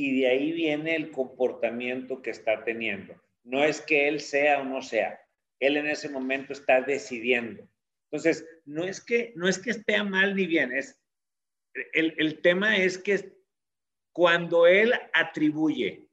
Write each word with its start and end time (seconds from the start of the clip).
y 0.00 0.18
de 0.18 0.28
ahí 0.28 0.52
viene 0.52 0.96
el 0.96 1.10
comportamiento 1.10 2.22
que 2.22 2.30
está 2.30 2.64
teniendo. 2.64 3.14
No 3.44 3.62
es 3.62 3.82
que 3.82 4.08
él 4.08 4.20
sea 4.20 4.62
o 4.62 4.64
no 4.64 4.80
sea, 4.80 5.20
él 5.58 5.76
en 5.76 5.86
ese 5.88 6.08
momento 6.08 6.54
está 6.54 6.80
decidiendo. 6.80 7.68
Entonces, 8.10 8.48
no 8.64 8.84
es 8.84 9.04
que, 9.04 9.34
no 9.36 9.46
es 9.46 9.58
que 9.58 9.72
esté 9.72 10.02
mal 10.02 10.34
ni 10.34 10.46
bien, 10.46 10.72
es, 10.72 10.98
el, 11.92 12.14
el 12.16 12.40
tema 12.40 12.78
es 12.78 12.96
que 12.96 13.30
cuando 14.14 14.66
él 14.66 14.94
atribuye 15.12 16.08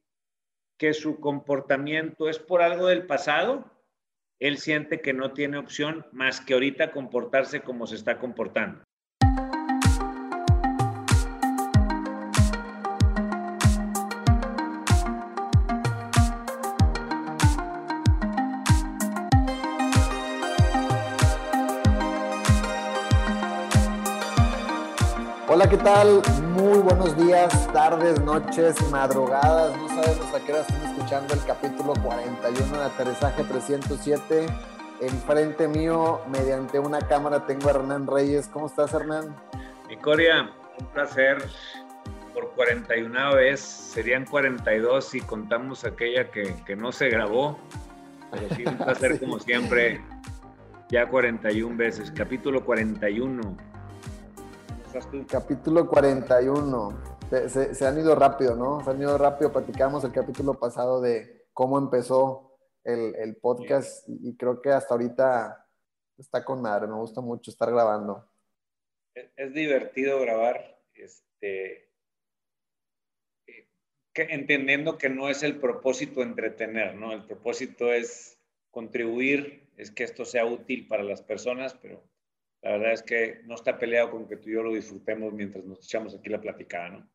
que 0.76 0.92
su 0.92 1.18
comportamiento 1.18 2.28
es 2.28 2.38
por 2.38 2.60
algo 2.60 2.88
del 2.88 3.06
pasado, 3.06 3.72
él 4.38 4.58
siente 4.58 5.00
que 5.00 5.14
no 5.14 5.32
tiene 5.32 5.56
opción 5.56 6.06
más 6.12 6.42
que 6.42 6.52
ahorita 6.52 6.92
comportarse 6.92 7.62
como 7.62 7.86
se 7.86 7.94
está 7.94 8.18
comportando. 8.18 8.84
Hola, 25.50 25.66
¿qué 25.66 25.78
tal? 25.78 26.20
Muy 26.52 26.78
buenos 26.80 27.16
días, 27.16 27.72
tardes, 27.72 28.20
noches, 28.20 28.76
madrugadas. 28.90 29.74
No 29.78 29.88
sabemos 29.88 30.34
a 30.34 30.44
qué 30.44 30.52
hora 30.52 30.60
están 30.60 30.82
escuchando 30.90 31.32
el 31.32 31.42
capítulo 31.46 31.94
41 32.04 32.78
de 32.78 32.84
Aterrizaje 32.84 33.44
307. 33.44 34.46
Enfrente 35.00 35.66
mío, 35.66 36.20
mediante 36.30 36.78
una 36.78 36.98
cámara, 36.98 37.46
tengo 37.46 37.68
a 37.68 37.70
Hernán 37.70 38.06
Reyes. 38.06 38.46
¿Cómo 38.48 38.66
estás, 38.66 38.92
Hernán? 38.92 39.34
Mi 39.88 39.96
Coria, 39.96 40.50
un 40.78 40.86
placer. 40.88 41.38
Por 42.34 42.50
41 42.50 43.34
vez, 43.34 43.58
serían 43.58 44.26
42 44.26 45.02
si 45.02 45.22
contamos 45.22 45.82
aquella 45.86 46.30
que, 46.30 46.56
que 46.66 46.76
no 46.76 46.92
se 46.92 47.08
grabó. 47.08 47.58
Pero 48.32 48.54
sí, 48.54 48.64
un 48.66 48.76
placer 48.84 49.18
como 49.18 49.38
siempre. 49.38 50.02
Ya 50.90 51.08
41 51.08 51.74
veces, 51.74 52.10
capítulo 52.10 52.62
41 52.66 53.56
Capítulo 55.28 55.86
41. 55.86 57.02
Se, 57.28 57.74
se, 57.74 57.86
han 57.86 57.98
ido 57.98 58.14
rápido, 58.14 58.56
¿no? 58.56 58.82
Se 58.82 58.90
han 58.90 59.00
ido 59.00 59.18
rápido. 59.18 59.52
Platicamos 59.52 60.02
el 60.04 60.12
capítulo 60.12 60.54
pasado 60.54 61.00
de 61.02 61.46
cómo 61.52 61.78
empezó 61.78 62.58
el, 62.84 63.14
el 63.16 63.36
podcast 63.36 64.08
y, 64.08 64.34
creo 64.36 64.62
que 64.62 64.70
hasta 64.70 64.94
ahorita 64.94 65.66
está 66.16 66.42
con 66.42 66.62
madre. 66.62 66.86
Me 66.86 66.94
gusta 66.94 67.20
mucho 67.20 67.50
estar 67.50 67.70
grabando. 67.70 68.26
Es, 69.14 69.52
divertido 69.52 70.20
grabar, 70.20 70.80
este, 70.94 71.90
que, 74.14 74.22
entendiendo 74.22 74.96
que 74.96 75.10
no 75.10 75.28
es 75.28 75.42
el 75.42 75.58
propósito 75.60 76.22
entretener, 76.22 76.94
¿no? 76.94 77.12
El 77.12 77.26
propósito 77.26 77.92
es 77.92 78.38
contribuir, 78.70 79.68
es 79.76 79.90
que 79.90 80.04
esto 80.04 80.24
sea 80.24 80.46
útil 80.46 80.88
para 80.88 81.02
las 81.02 81.20
personas, 81.20 81.74
pero 81.74 82.02
la 82.62 82.72
verdad 82.72 82.92
es 82.92 83.02
que 83.02 83.42
no 83.44 83.54
está 83.54 83.78
peleado 83.78 84.10
con 84.10 84.26
que 84.26 84.36
tú 84.36 84.48
y 84.48 84.54
yo 84.54 84.62
lo 84.62 84.72
disfrutemos 84.72 85.32
mientras 85.32 85.64
nos 85.64 85.78
echamos 85.84 86.14
aquí 86.14 86.28
la 86.28 86.40
platicada, 86.40 86.90
¿no? 86.90 87.10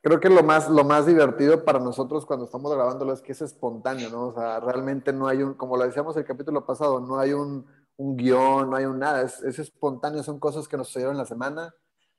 Creo 0.00 0.20
que 0.20 0.28
lo 0.28 0.42
más, 0.42 0.68
lo 0.68 0.84
más 0.84 1.06
divertido 1.06 1.64
para 1.64 1.78
nosotros 1.78 2.26
cuando 2.26 2.44
estamos 2.44 2.74
grabándolo 2.74 3.14
es 3.14 3.22
que 3.22 3.32
es 3.32 3.40
espontáneo, 3.40 4.10
¿no? 4.10 4.28
O 4.28 4.34
sea, 4.34 4.60
realmente 4.60 5.14
no 5.14 5.26
hay 5.26 5.42
un, 5.42 5.54
como 5.54 5.78
lo 5.78 5.86
decíamos 5.86 6.14
el 6.18 6.26
capítulo 6.26 6.66
pasado, 6.66 7.00
no 7.00 7.18
hay 7.18 7.32
un, 7.32 7.66
un 7.96 8.16
guion, 8.16 8.68
no 8.68 8.76
hay 8.76 8.84
un 8.84 8.98
nada, 8.98 9.22
es, 9.22 9.42
es, 9.42 9.58
espontáneo, 9.58 10.22
son 10.22 10.38
cosas 10.38 10.68
que 10.68 10.76
nos 10.76 10.88
sucedieron 10.88 11.14
en 11.14 11.20
la 11.20 11.24
semana 11.24 11.74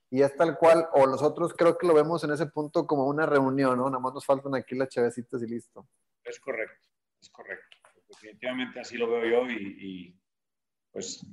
y 0.10 0.24
es 0.24 0.36
tal 0.36 0.58
cual, 0.58 0.88
o 0.94 1.06
nosotros 1.06 1.54
creo 1.56 1.78
que 1.78 1.86
lo 1.86 1.94
vemos 1.94 2.24
en 2.24 2.32
ese 2.32 2.48
punto 2.48 2.88
como 2.88 3.06
una 3.06 3.28
reunión, 3.28 3.78
¿no? 3.78 3.88
Nada 3.88 4.00
más 4.00 4.16
nos 4.16 4.26
faltan 4.26 4.56
aquí 4.56 4.76
las 4.76 4.90
chavecitas 4.90 5.44
y 5.44 5.48
listo. 5.48 5.88
Es 6.24 6.40
correcto, 6.40 6.90
es 7.22 7.30
correcto. 7.30 7.78
Definitivamente 8.08 8.80
así 8.80 8.98
lo 8.98 9.12
veo 9.12 9.26
yo 9.26 9.52
y, 9.52 9.78
y 9.80 10.20
pues 10.92 11.24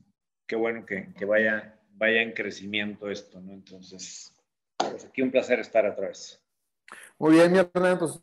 qué 0.53 0.57
bueno 0.57 0.85
que, 0.85 1.09
que, 1.15 1.25
vaya, 1.25 1.79
vaya 1.95 2.21
en 2.21 2.33
crecimiento 2.33 3.09
esto, 3.09 3.41
¿no? 3.41 3.55
Entonces, 3.55 4.35
pues 4.77 5.07
aquí 5.07 5.23
un 5.23 5.31
placer 5.31 5.61
estar 5.61 5.87
otra 5.87 6.09
vez. 6.09 6.45
Muy 7.19 7.33
bien, 7.33 7.51
mi 7.51 7.59
hermano, 7.59 7.99
pues 7.99 8.21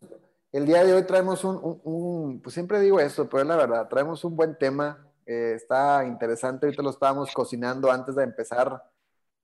el 0.51 0.67
día 0.67 0.85
de 0.85 0.93
hoy 0.93 1.01
traemos 1.07 1.43
un, 1.43 1.81
un, 1.83 2.39
pues 2.39 2.53
siempre 2.53 2.79
digo 2.81 2.99
esto, 2.99 3.27
pero 3.27 3.41
es 3.41 3.47
la 3.47 3.55
verdad, 3.55 3.87
traemos 3.87 4.23
un 4.25 4.35
buen 4.35 4.55
tema, 4.59 5.11
eh, 5.25 5.53
está 5.55 6.05
interesante, 6.05 6.67
ahorita 6.67 6.83
lo 6.83 6.91
estábamos 6.91 7.33
cocinando 7.33 7.91
antes 7.91 8.13
de 8.13 8.25
empezar, 8.25 8.79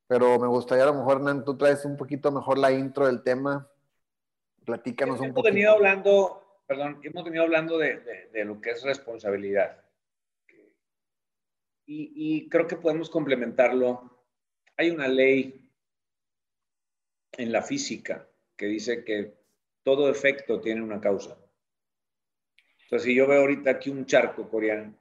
pero 0.06 0.38
me 0.38 0.47
gustaría 0.47 0.84
a 0.84 0.88
lo 0.88 0.94
mejor, 0.94 1.18
Hernán, 1.18 1.44
tú 1.44 1.57
traes 1.57 1.85
un 1.85 1.97
poquito 1.97 2.31
mejor 2.31 2.59
la 2.59 2.72
intro 2.72 3.07
del 3.07 3.24
tema, 3.24 3.68
platícanos 4.63 5.16
hemos 5.16 5.29
un 5.29 5.34
poquito. 5.34 5.47
Hemos 5.47 5.56
venido 5.56 5.72
hablando, 5.72 6.62
perdón, 6.68 7.00
hemos 7.01 7.24
venido 7.24 7.41
hablando 7.45 7.79
de, 7.79 7.97
de, 7.97 8.29
de 8.31 8.45
lo 8.45 8.62
que 8.62 8.69
es 8.69 8.84
responsabilidad 8.84 9.84
y, 11.85 12.50
creo 12.50 12.68
que 12.68 12.78
podemos 12.78 13.09
complementarlo. 13.09 14.25
Hay 14.78 14.90
una 14.90 15.07
ley 15.07 15.72
en 17.34 17.51
la 17.51 17.62
física 17.62 18.28
que 18.56 18.66
dice 18.66 19.03
que 19.03 19.35
todo 19.84 20.09
efecto 20.09 20.59
tiene 20.62 20.81
una 20.81 21.00
causa. 21.00 21.38
Entonces, 22.84 23.06
si 23.06 23.16
yo 23.16 23.28
veo 23.28 23.41
ahorita 23.41 23.72
aquí 23.72 23.90
un 23.90 24.06
charco 24.06 24.50
coreano, 24.50 24.95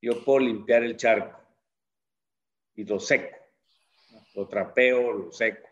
yo 0.00 0.24
puedo 0.24 0.40
limpiar 0.40 0.82
el 0.82 0.96
charco 0.96 1.40
y 2.74 2.84
lo 2.84 3.00
seco, 3.00 3.36
lo 4.34 4.46
trapeo, 4.48 5.12
lo 5.12 5.32
seco. 5.32 5.68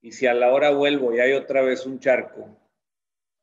Y 0.00 0.12
si 0.12 0.26
a 0.26 0.34
la 0.34 0.52
hora 0.52 0.70
vuelvo 0.70 1.14
y 1.14 1.20
hay 1.20 1.32
otra 1.32 1.62
vez 1.62 1.86
un 1.86 1.98
charco, 1.98 2.56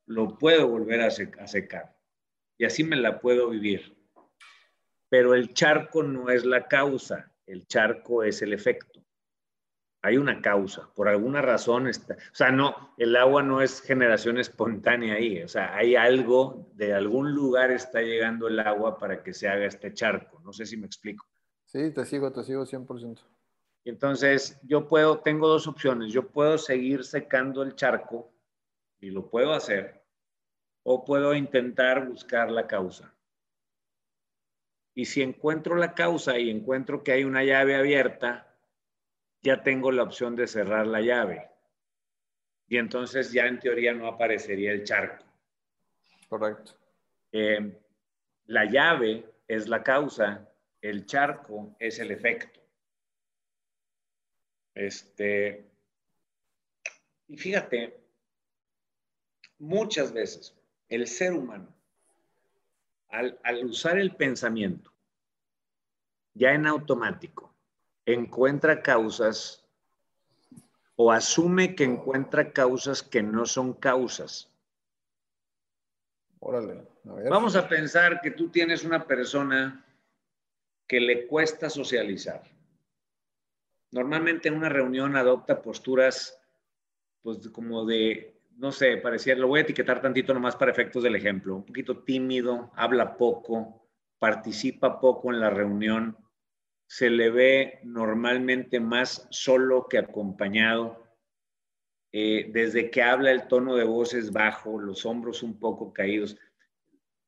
lo 0.05 0.37
puedo 0.37 0.67
volver 0.67 1.01
a, 1.01 1.09
secar. 1.09 1.97
Y 2.57 2.65
así 2.65 2.83
me 2.83 2.95
la 2.95 3.19
puedo 3.19 3.49
vivir 3.49 4.00
pero 5.11 5.33
el 5.33 5.53
charco 5.53 6.03
no 6.03 6.29
es 6.29 6.45
la 6.45 6.69
causa, 6.69 7.33
el 7.45 7.67
charco 7.67 8.23
es 8.23 8.41
el 8.43 8.53
efecto. 8.53 9.03
Hay 10.01 10.15
una 10.15 10.41
causa, 10.41 10.89
por 10.95 11.09
alguna 11.09 11.41
razón 11.41 11.87
está, 11.87 12.13
o 12.13 12.33
sea, 12.33 12.49
no, 12.49 12.93
el 12.97 13.17
agua 13.17 13.43
no 13.43 13.61
es 13.61 13.81
generación 13.81 14.37
espontánea 14.37 15.15
ahí, 15.15 15.43
o 15.43 15.49
sea, 15.49 15.75
hay 15.75 15.97
algo, 15.97 16.71
de 16.75 16.93
algún 16.93 17.35
lugar 17.35 17.71
está 17.71 18.01
llegando 18.01 18.47
el 18.47 18.61
agua 18.61 18.97
para 18.97 19.21
que 19.21 19.33
se 19.33 19.49
haga 19.49 19.65
este 19.65 19.93
charco, 19.93 20.39
no 20.45 20.53
sé 20.53 20.65
si 20.65 20.77
me 20.77 20.85
explico. 20.85 21.27
Sí, 21.65 21.91
te 21.91 22.05
sigo, 22.05 22.31
te 22.31 22.45
sigo 22.45 22.65
100%. 22.65 23.19
Entonces, 23.83 24.61
yo 24.63 24.87
puedo, 24.87 25.19
tengo 25.19 25.49
dos 25.49 25.67
opciones, 25.67 26.13
yo 26.13 26.29
puedo 26.29 26.57
seguir 26.57 27.03
secando 27.03 27.63
el 27.63 27.75
charco 27.75 28.31
y 29.01 29.09
lo 29.09 29.29
puedo 29.29 29.51
hacer, 29.51 30.05
o 30.83 31.03
puedo 31.03 31.35
intentar 31.35 32.07
buscar 32.07 32.49
la 32.49 32.65
causa. 32.65 33.13
Y 34.93 35.05
si 35.05 35.21
encuentro 35.21 35.75
la 35.75 35.93
causa 35.93 36.37
y 36.37 36.49
encuentro 36.49 37.03
que 37.03 37.13
hay 37.13 37.23
una 37.23 37.43
llave 37.43 37.75
abierta, 37.75 38.55
ya 39.41 39.63
tengo 39.63 39.91
la 39.91 40.03
opción 40.03 40.35
de 40.35 40.47
cerrar 40.47 40.87
la 40.87 41.01
llave. 41.01 41.49
Y 42.67 42.77
entonces 42.77 43.31
ya 43.31 43.47
en 43.47 43.59
teoría 43.59 43.93
no 43.93 44.07
aparecería 44.07 44.71
el 44.71 44.83
charco. 44.83 45.25
Correcto. 46.27 46.73
Eh, 47.31 47.77
la 48.45 48.65
llave 48.65 49.25
es 49.47 49.67
la 49.67 49.83
causa, 49.83 50.49
el 50.81 51.05
charco 51.05 51.75
es 51.79 51.99
el 51.99 52.11
efecto. 52.11 52.59
Este, 54.73 55.65
y 57.27 57.37
fíjate, 57.37 57.99
muchas 59.59 60.13
veces 60.13 60.55
el 60.87 61.07
ser 61.07 61.33
humano 61.33 61.73
al, 63.11 63.39
al 63.43 63.65
usar 63.65 63.97
el 63.97 64.15
pensamiento, 64.15 64.91
ya 66.33 66.53
en 66.53 66.65
automático, 66.65 67.53
encuentra 68.05 68.81
causas 68.81 69.65
o 70.95 71.11
asume 71.11 71.75
que 71.75 71.83
encuentra 71.83 72.51
causas 72.51 73.01
que 73.03 73.23
no 73.23 73.45
son 73.45 73.73
causas. 73.73 74.49
Órale, 76.39 76.87
a 77.07 77.13
ver. 77.13 77.29
Vamos 77.29 77.55
a 77.55 77.67
pensar 77.67 78.21
que 78.21 78.31
tú 78.31 78.49
tienes 78.49 78.83
una 78.83 79.05
persona 79.05 79.85
que 80.87 80.99
le 80.99 81.27
cuesta 81.27 81.69
socializar. 81.69 82.43
Normalmente 83.91 84.49
en 84.49 84.55
una 84.55 84.69
reunión 84.69 85.15
adopta 85.15 85.61
posturas, 85.61 86.39
pues 87.21 87.47
como 87.49 87.85
de 87.85 88.40
no 88.61 88.71
sé, 88.71 88.97
parecía, 88.97 89.35
lo 89.35 89.47
voy 89.47 89.61
a 89.61 89.63
etiquetar 89.63 90.03
tantito 90.03 90.35
nomás 90.35 90.55
para 90.55 90.69
efectos 90.69 91.01
del 91.01 91.15
ejemplo, 91.15 91.55
un 91.55 91.65
poquito 91.65 92.03
tímido, 92.03 92.71
habla 92.75 93.17
poco, 93.17 93.89
participa 94.19 94.99
poco 94.99 95.33
en 95.33 95.39
la 95.39 95.49
reunión, 95.49 96.15
se 96.85 97.09
le 97.09 97.31
ve 97.31 97.79
normalmente 97.83 98.79
más 98.79 99.27
solo 99.31 99.87
que 99.89 99.97
acompañado. 99.97 101.03
Eh, 102.11 102.51
desde 102.53 102.91
que 102.91 103.01
habla 103.01 103.31
el 103.31 103.47
tono 103.47 103.75
de 103.75 103.83
voz 103.83 104.13
es 104.13 104.31
bajo, 104.31 104.79
los 104.79 105.07
hombros 105.07 105.41
un 105.41 105.57
poco 105.57 105.91
caídos. 105.91 106.37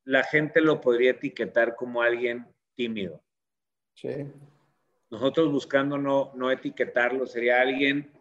La 0.04 0.24
gente 0.24 0.62
lo 0.62 0.82
podría 0.82 1.12
etiquetar 1.12 1.76
como 1.76 2.04
alguien 2.04 2.46
tímido. 2.76 3.24
Sí. 3.96 4.28
Nosotros 5.10 5.52
buscando 5.52 5.98
no, 5.98 6.32
no 6.36 6.52
etiquetarlo, 6.52 7.26
sería 7.26 7.60
alguien 7.60 8.12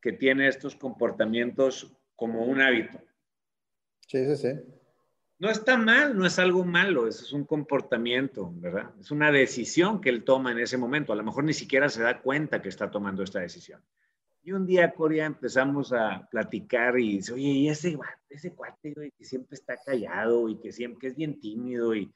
que 0.00 0.12
tiene 0.12 0.46
estos 0.46 0.76
comportamientos 0.76 1.96
como 2.16 2.44
un 2.44 2.60
hábito. 2.60 2.98
Sí, 4.06 4.24
sí, 4.26 4.36
sí. 4.36 4.60
No 5.38 5.50
está 5.50 5.76
mal, 5.76 6.16
no 6.16 6.24
es 6.24 6.38
algo 6.38 6.64
malo, 6.64 7.08
eso 7.08 7.24
es 7.24 7.32
un 7.32 7.44
comportamiento, 7.44 8.52
¿verdad? 8.56 8.92
Es 9.00 9.10
una 9.10 9.32
decisión 9.32 10.00
que 10.00 10.08
él 10.08 10.24
toma 10.24 10.52
en 10.52 10.60
ese 10.60 10.76
momento. 10.76 11.12
A 11.12 11.16
lo 11.16 11.24
mejor 11.24 11.44
ni 11.44 11.52
siquiera 11.52 11.88
se 11.88 12.02
da 12.02 12.22
cuenta 12.22 12.62
que 12.62 12.68
está 12.68 12.90
tomando 12.90 13.22
esta 13.22 13.40
decisión. 13.40 13.82
Y 14.42 14.52
un 14.52 14.66
día, 14.66 14.92
Corea, 14.92 15.26
empezamos 15.26 15.92
a 15.92 16.28
platicar 16.30 16.98
y 16.98 17.16
dice, 17.16 17.32
oye, 17.32 17.48
y 17.48 17.68
ese, 17.68 17.98
ese 18.28 18.52
cuate, 18.52 18.94
que 18.94 19.24
siempre 19.24 19.54
está 19.54 19.76
callado 19.76 20.48
y 20.48 20.58
que 20.60 20.70
siempre 20.70 21.08
es 21.08 21.16
bien 21.16 21.40
tímido 21.40 21.94
y 21.94 22.12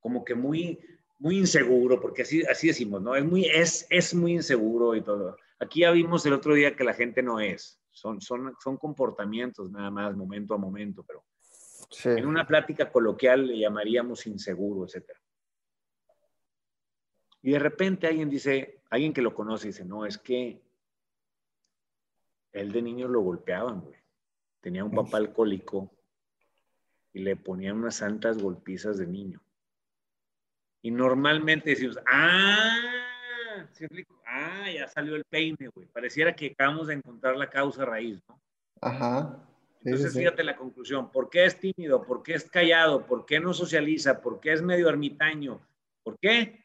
como 0.00 0.24
que 0.24 0.34
muy, 0.34 0.78
muy 1.18 1.38
inseguro, 1.38 2.00
porque 2.00 2.22
así, 2.22 2.42
así 2.44 2.66
decimos, 2.66 3.00
¿no? 3.00 3.14
Es 3.14 3.24
muy, 3.24 3.46
es, 3.46 3.86
es 3.90 4.14
muy 4.14 4.32
inseguro 4.32 4.94
y 4.94 5.02
todo. 5.02 5.36
Aquí 5.58 5.80
ya 5.80 5.90
vimos 5.90 6.26
el 6.26 6.32
otro 6.32 6.54
día 6.54 6.76
que 6.76 6.84
la 6.84 6.94
gente 6.94 7.22
no 7.22 7.40
es, 7.40 7.77
son, 7.98 8.20
son, 8.20 8.54
son 8.62 8.76
comportamientos 8.76 9.70
nada 9.70 9.90
más, 9.90 10.16
momento 10.16 10.54
a 10.54 10.58
momento, 10.58 11.02
pero 11.02 11.24
en 12.04 12.26
una 12.26 12.46
plática 12.46 12.90
coloquial 12.90 13.46
le 13.46 13.58
llamaríamos 13.58 14.26
inseguro, 14.26 14.86
etc. 14.86 15.10
Y 17.42 17.52
de 17.52 17.58
repente 17.58 18.06
alguien 18.06 18.28
dice, 18.28 18.82
alguien 18.90 19.12
que 19.12 19.22
lo 19.22 19.34
conoce 19.34 19.68
dice, 19.68 19.84
no, 19.84 20.04
es 20.04 20.18
que 20.18 20.60
él 22.52 22.72
de 22.72 22.82
niño 22.82 23.08
lo 23.08 23.20
golpeaban, 23.20 23.80
güey. 23.80 23.98
Tenía 24.60 24.84
un 24.84 24.90
papá 24.90 25.18
alcohólico 25.18 25.90
y 27.12 27.20
le 27.20 27.36
ponían 27.36 27.78
unas 27.78 27.96
santas 27.96 28.42
golpizas 28.42 28.98
de 28.98 29.06
niño. 29.06 29.40
Y 30.82 30.90
normalmente 30.90 31.70
decimos, 31.70 31.98
ah, 32.06 33.66
ah, 34.28 34.70
ya 34.70 34.86
salió 34.86 35.16
el 35.16 35.24
peine, 35.24 35.68
güey. 35.74 35.86
Pareciera 35.88 36.34
que 36.34 36.52
acabamos 36.52 36.88
de 36.88 36.94
encontrar 36.94 37.36
la 37.36 37.48
causa 37.48 37.84
raíz, 37.84 38.20
¿no? 38.28 38.40
Ajá. 38.80 39.38
Entonces, 39.84 40.12
fíjate 40.12 40.44
la 40.44 40.56
conclusión. 40.56 41.10
¿Por 41.10 41.30
qué 41.30 41.46
es 41.46 41.58
tímido? 41.58 42.02
¿Por 42.02 42.22
qué 42.22 42.34
es 42.34 42.48
callado? 42.50 43.06
¿Por 43.06 43.24
qué 43.24 43.40
no 43.40 43.54
socializa? 43.54 44.20
¿Por 44.20 44.40
qué 44.40 44.52
es 44.52 44.62
medio 44.62 44.88
ermitaño? 44.88 45.60
¿Por 46.02 46.18
qué? 46.18 46.64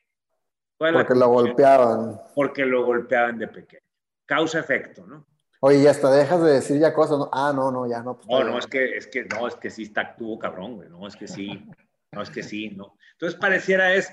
Porque 0.78 1.16
lo 1.16 1.30
golpeaban. 1.30 2.20
Porque 2.36 2.66
lo 2.66 2.86
golpeaban 2.86 3.38
de 3.38 3.48
pequeño. 3.48 3.84
Causa-efecto, 4.26 5.06
¿no? 5.06 5.26
Oye, 5.62 5.80
y 5.80 5.88
hasta 5.88 6.12
dejas 6.12 6.44
de 6.44 6.52
decir 6.54 6.80
ya 6.80 6.94
cosas, 6.94 7.20
¿no? 7.20 7.30
Ah, 7.32 7.54
no, 7.56 7.72
no, 7.72 7.88
ya 7.88 8.02
no. 8.02 8.18
Pues, 8.18 8.28
no, 8.28 8.44
no, 8.52 8.58
es 8.58 8.68
que, 8.68 8.98
es 8.98 9.08
que, 9.08 9.24
no, 9.24 9.48
es 9.48 9.56
que 9.56 9.70
sí 9.70 9.84
está 9.84 10.02
actuó 10.02 10.38
cabrón, 10.38 10.76
güey. 10.76 10.90
No, 10.90 11.08
es 11.08 11.16
que 11.16 11.28
sí. 11.28 11.66
No, 12.12 12.22
es 12.22 12.30
que 12.30 12.44
sí, 12.44 12.70
¿no? 12.72 12.98
Entonces 13.14 13.40
pareciera 13.40 13.94
es, 13.94 14.12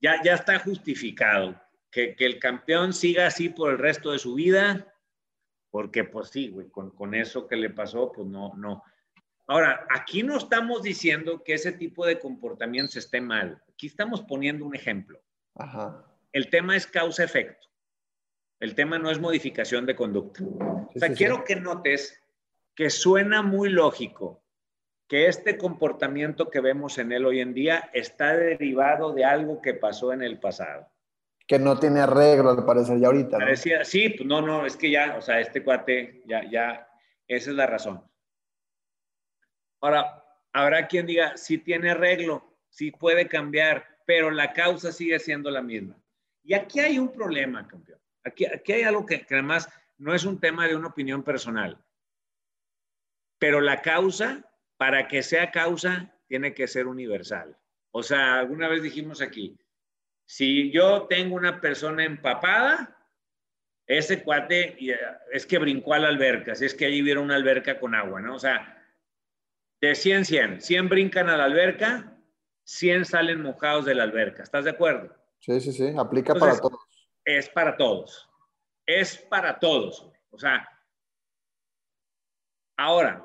ya, 0.00 0.22
ya 0.22 0.34
está 0.34 0.58
justificado 0.58 1.54
que, 1.96 2.14
que 2.14 2.26
el 2.26 2.38
campeón 2.38 2.92
siga 2.92 3.26
así 3.26 3.48
por 3.48 3.72
el 3.72 3.78
resto 3.78 4.12
de 4.12 4.18
su 4.18 4.34
vida 4.34 4.92
porque 5.70 6.04
pues 6.04 6.28
sí, 6.28 6.50
güey, 6.50 6.68
con, 6.68 6.90
con 6.90 7.14
eso 7.14 7.46
que 7.46 7.56
le 7.56 7.70
pasó, 7.70 8.12
pues 8.12 8.28
no, 8.28 8.52
no. 8.54 8.82
Ahora, 9.46 9.86
aquí 9.88 10.22
no 10.22 10.36
estamos 10.36 10.82
diciendo 10.82 11.42
que 11.42 11.54
ese 11.54 11.72
tipo 11.72 12.04
de 12.04 12.18
comportamiento 12.18 12.98
esté 12.98 13.22
mal. 13.22 13.62
Aquí 13.72 13.86
estamos 13.86 14.20
poniendo 14.20 14.66
un 14.66 14.74
ejemplo. 14.74 15.18
Ajá. 15.54 16.04
El 16.32 16.50
tema 16.50 16.76
es 16.76 16.86
causa-efecto. 16.86 17.66
El 18.60 18.74
tema 18.74 18.98
no 18.98 19.10
es 19.10 19.18
modificación 19.18 19.86
de 19.86 19.96
conducta. 19.96 20.44
o 20.44 20.90
sea, 20.94 21.14
quiero 21.14 21.44
que 21.44 21.56
notes 21.56 22.22
que 22.74 22.90
suena 22.90 23.40
muy 23.40 23.70
lógico 23.70 24.42
que 25.08 25.28
este 25.28 25.56
comportamiento 25.56 26.50
que 26.50 26.60
vemos 26.60 26.98
en 26.98 27.12
él 27.12 27.24
hoy 27.24 27.40
en 27.40 27.54
día 27.54 27.88
está 27.94 28.36
derivado 28.36 29.14
de 29.14 29.24
algo 29.24 29.62
que 29.62 29.72
pasó 29.72 30.12
en 30.12 30.22
el 30.22 30.38
pasado 30.38 30.90
que 31.46 31.58
no 31.58 31.78
tiene 31.78 32.00
arreglo, 32.00 32.50
al 32.50 32.64
parecer, 32.64 32.98
ya 32.98 33.06
ahorita. 33.06 33.38
Parecía, 33.38 33.84
sí, 33.84 34.10
pues 34.10 34.26
no, 34.26 34.42
no, 34.42 34.66
es 34.66 34.76
que 34.76 34.90
ya, 34.90 35.16
o 35.16 35.22
sea, 35.22 35.40
este 35.40 35.62
cuate, 35.62 36.22
ya, 36.26 36.48
ya, 36.50 36.88
esa 37.28 37.50
es 37.50 37.56
la 37.56 37.66
razón. 37.66 38.02
Ahora, 39.80 40.24
habrá 40.52 40.88
quien 40.88 41.06
diga, 41.06 41.36
sí 41.36 41.58
tiene 41.58 41.90
arreglo, 41.90 42.58
sí 42.68 42.90
puede 42.90 43.28
cambiar, 43.28 43.86
pero 44.04 44.30
la 44.30 44.52
causa 44.52 44.90
sigue 44.90 45.18
siendo 45.18 45.50
la 45.50 45.62
misma. 45.62 45.96
Y 46.42 46.54
aquí 46.54 46.80
hay 46.80 46.98
un 46.98 47.12
problema, 47.12 47.66
campeón. 47.66 48.00
Aquí, 48.24 48.44
aquí 48.46 48.72
hay 48.72 48.82
algo 48.82 49.06
que, 49.06 49.24
que 49.24 49.34
además 49.34 49.68
no 49.98 50.14
es 50.14 50.24
un 50.24 50.40
tema 50.40 50.66
de 50.66 50.74
una 50.74 50.88
opinión 50.88 51.22
personal, 51.22 51.78
pero 53.38 53.60
la 53.60 53.82
causa, 53.82 54.44
para 54.76 55.06
que 55.06 55.22
sea 55.22 55.50
causa, 55.50 56.12
tiene 56.26 56.54
que 56.54 56.66
ser 56.66 56.86
universal. 56.86 57.56
O 57.92 58.02
sea, 58.02 58.40
alguna 58.40 58.68
vez 58.68 58.82
dijimos 58.82 59.20
aquí, 59.22 59.56
si 60.26 60.72
yo 60.72 61.06
tengo 61.08 61.36
una 61.36 61.60
persona 61.60 62.04
empapada, 62.04 62.92
ese 63.86 64.24
cuate 64.24 64.76
es 65.32 65.46
que 65.46 65.58
brincó 65.58 65.94
a 65.94 66.00
la 66.00 66.08
alberca, 66.08 66.54
si 66.56 66.64
es 66.64 66.74
que 66.74 66.86
allí 66.86 67.00
vieron 67.02 67.24
una 67.24 67.36
alberca 67.36 67.78
con 67.78 67.94
agua, 67.94 68.20
¿no? 68.20 68.34
O 68.34 68.38
sea, 68.38 68.84
de 69.80 69.94
100, 69.94 70.24
100, 70.24 70.60
100 70.60 70.88
brincan 70.88 71.28
a 71.28 71.36
la 71.36 71.44
alberca, 71.44 72.18
100 72.64 73.04
salen 73.04 73.42
mojados 73.42 73.84
de 73.84 73.94
la 73.94 74.02
alberca, 74.02 74.42
¿estás 74.42 74.64
de 74.64 74.70
acuerdo? 74.70 75.14
Sí, 75.38 75.60
sí, 75.60 75.72
sí, 75.72 75.94
aplica 75.96 76.34
para 76.34 76.58
todos. 76.58 76.80
Es 77.24 77.48
para 77.48 77.76
todos, 77.76 78.28
es 78.84 79.16
para 79.18 79.58
todos. 79.60 80.10
O 80.30 80.38
sea, 80.38 80.68
ahora, 82.76 83.24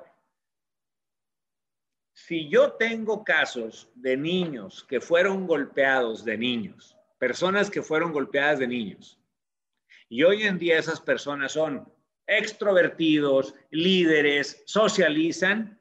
si 2.32 2.48
yo 2.48 2.72
tengo 2.72 3.26
casos 3.26 3.92
de 3.94 4.16
niños 4.16 4.86
que 4.88 5.02
fueron 5.02 5.46
golpeados 5.46 6.24
de 6.24 6.38
niños, 6.38 6.96
personas 7.20 7.70
que 7.70 7.82
fueron 7.82 8.14
golpeadas 8.14 8.60
de 8.60 8.70
niños, 8.70 9.20
y 10.08 10.24
hoy 10.24 10.44
en 10.44 10.58
día 10.58 10.80
esas 10.80 11.02
personas 11.02 11.52
son 11.52 11.92
extrovertidos, 12.28 13.54
líderes, 13.70 14.64
socializan, 14.66 15.78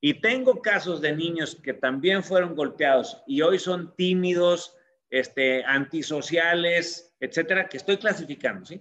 y 0.00 0.14
tengo 0.14 0.62
casos 0.62 1.02
de 1.02 1.14
niños 1.14 1.56
que 1.62 1.74
también 1.74 2.24
fueron 2.24 2.56
golpeados 2.56 3.22
y 3.26 3.42
hoy 3.42 3.58
son 3.58 3.94
tímidos, 3.94 4.74
este, 5.10 5.62
antisociales, 5.66 7.14
etcétera, 7.20 7.68
que 7.68 7.76
estoy 7.76 7.98
clasificando, 7.98 8.64
¿sí? 8.64 8.80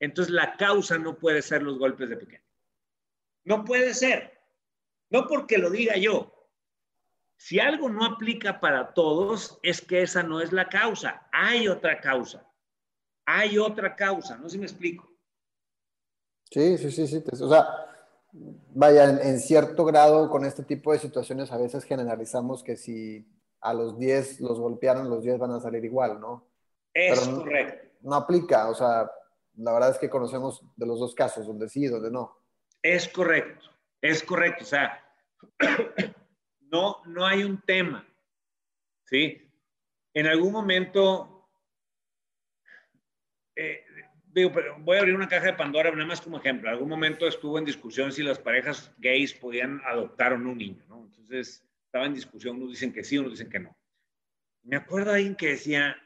Entonces 0.00 0.34
la 0.34 0.56
causa 0.56 0.98
no 0.98 1.20
puede 1.20 1.40
ser 1.40 1.62
los 1.62 1.78
golpes 1.78 2.08
de 2.08 2.16
pequeño. 2.16 2.42
No 3.44 3.64
puede 3.64 3.94
ser. 3.94 4.35
No 5.10 5.26
porque 5.26 5.58
lo 5.58 5.70
diga 5.70 5.96
yo. 5.96 6.32
Si 7.36 7.60
algo 7.60 7.88
no 7.88 8.04
aplica 8.04 8.60
para 8.60 8.94
todos, 8.94 9.58
es 9.62 9.80
que 9.80 10.02
esa 10.02 10.22
no 10.22 10.40
es 10.40 10.52
la 10.52 10.68
causa. 10.68 11.28
Hay 11.32 11.68
otra 11.68 12.00
causa. 12.00 12.46
Hay 13.26 13.58
otra 13.58 13.94
causa. 13.94 14.36
No 14.36 14.48
sé 14.48 14.54
si 14.54 14.58
me 14.58 14.66
explico. 14.66 15.10
Sí, 16.50 16.78
sí, 16.78 16.90
sí, 16.90 17.06
sí. 17.06 17.22
O 17.40 17.48
sea, 17.48 17.66
vaya, 18.32 19.10
en, 19.22 19.40
cierto 19.40 19.84
grado 19.84 20.30
con 20.30 20.44
este 20.44 20.62
tipo 20.62 20.92
de 20.92 20.98
situaciones 20.98 21.52
a 21.52 21.58
veces 21.58 21.84
generalizamos 21.84 22.62
que 22.62 22.76
si 22.76 23.26
a 23.60 23.74
los 23.74 23.98
10 23.98 24.40
los 24.40 24.58
golpearon, 24.58 25.10
los 25.10 25.22
10 25.22 25.38
van 25.38 25.52
a 25.52 25.60
salir 25.60 25.84
igual, 25.84 26.20
¿no? 26.20 26.48
Es 26.94 27.20
correcto. 27.28 27.88
No, 28.02 28.10
no 28.10 28.16
aplica, 28.16 28.68
o 28.70 28.74
sea, 28.74 29.10
la 29.56 29.72
verdad 29.72 29.90
es 29.90 29.98
que 29.98 30.08
conocemos 30.08 30.62
de 30.76 30.86
los 30.86 31.00
dos 31.00 31.14
casos, 31.14 31.46
donde 31.46 31.68
sí 31.68 31.84
y 31.84 31.88
donde 31.88 32.10
no. 32.10 32.38
Es 32.82 33.08
correcto. 33.08 33.75
Es 34.00 34.22
correcto, 34.22 34.64
o 34.64 34.66
sea, 34.66 35.02
no, 36.60 37.02
no 37.06 37.26
hay 37.26 37.44
un 37.44 37.60
tema, 37.62 38.06
¿sí? 39.04 39.42
En 40.14 40.26
algún 40.26 40.52
momento, 40.52 41.50
eh, 43.54 43.84
digo, 44.24 44.52
pero 44.52 44.76
voy 44.80 44.96
a 44.96 45.00
abrir 45.00 45.14
una 45.14 45.28
caja 45.28 45.46
de 45.46 45.52
Pandora, 45.54 45.90
nada 45.90 46.06
más 46.06 46.20
como 46.20 46.38
ejemplo, 46.38 46.68
en 46.68 46.74
algún 46.74 46.88
momento 46.88 47.26
estuvo 47.26 47.58
en 47.58 47.64
discusión 47.64 48.12
si 48.12 48.22
las 48.22 48.38
parejas 48.38 48.92
gays 48.98 49.34
podían 49.34 49.80
adoptar 49.86 50.34
o 50.34 50.38
no 50.38 50.50
un 50.50 50.58
niño, 50.58 50.84
¿no? 50.88 51.04
Entonces, 51.04 51.66
estaba 51.84 52.06
en 52.06 52.14
discusión, 52.14 52.56
unos 52.56 52.70
dicen 52.70 52.92
que 52.92 53.04
sí, 53.04 53.18
unos 53.18 53.32
dicen 53.32 53.48
que 53.48 53.60
no. 53.60 53.76
Me 54.62 54.76
acuerdo 54.76 55.12
de 55.12 55.18
alguien 55.18 55.36
que 55.36 55.48
decía, 55.48 55.96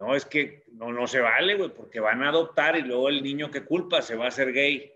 no, 0.00 0.14
es 0.14 0.24
que 0.24 0.64
no, 0.72 0.92
no 0.92 1.06
se 1.06 1.20
vale, 1.20 1.54
güey, 1.56 1.70
porque 1.74 2.00
van 2.00 2.22
a 2.22 2.28
adoptar 2.28 2.76
y 2.76 2.82
luego 2.82 3.08
el 3.08 3.22
niño 3.22 3.50
que 3.50 3.64
culpa 3.64 4.02
se 4.02 4.16
va 4.16 4.26
a 4.26 4.28
hacer 4.28 4.52
gay. 4.52 4.93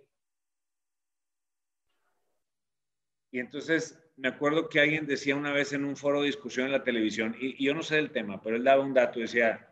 Y 3.30 3.40
entonces 3.40 3.98
me 4.16 4.28
acuerdo 4.28 4.68
que 4.68 4.80
alguien 4.80 5.06
decía 5.06 5.36
una 5.36 5.52
vez 5.52 5.72
en 5.72 5.84
un 5.84 5.96
foro 5.96 6.20
de 6.20 6.26
discusión 6.26 6.66
en 6.66 6.72
la 6.72 6.82
televisión, 6.82 7.36
y, 7.38 7.62
yo 7.64 7.74
no 7.74 7.82
sé 7.82 7.96
del 7.96 8.10
tema, 8.10 8.42
pero 8.42 8.56
él 8.56 8.64
daba 8.64 8.82
un 8.82 8.92
dato, 8.92 9.20
decía, 9.20 9.64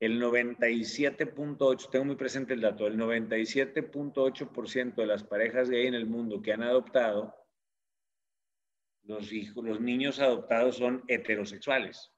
el 0.00 0.20
97.8, 0.20 1.88
tengo 1.90 2.04
muy 2.04 2.16
presente 2.16 2.52
el 2.52 2.60
dato, 2.60 2.86
el 2.86 2.98
97.8% 2.98 4.94
de 4.94 5.06
las 5.06 5.24
parejas 5.24 5.70
gay 5.70 5.86
en 5.86 5.94
el 5.94 6.04
mundo 6.06 6.42
que 6.42 6.52
han 6.52 6.62
adoptado, 6.62 7.34
los 9.04 9.32
hijos, 9.32 9.64
los 9.64 9.80
niños 9.80 10.20
adoptados 10.20 10.76
son 10.76 11.02
heterosexuales. 11.08 12.10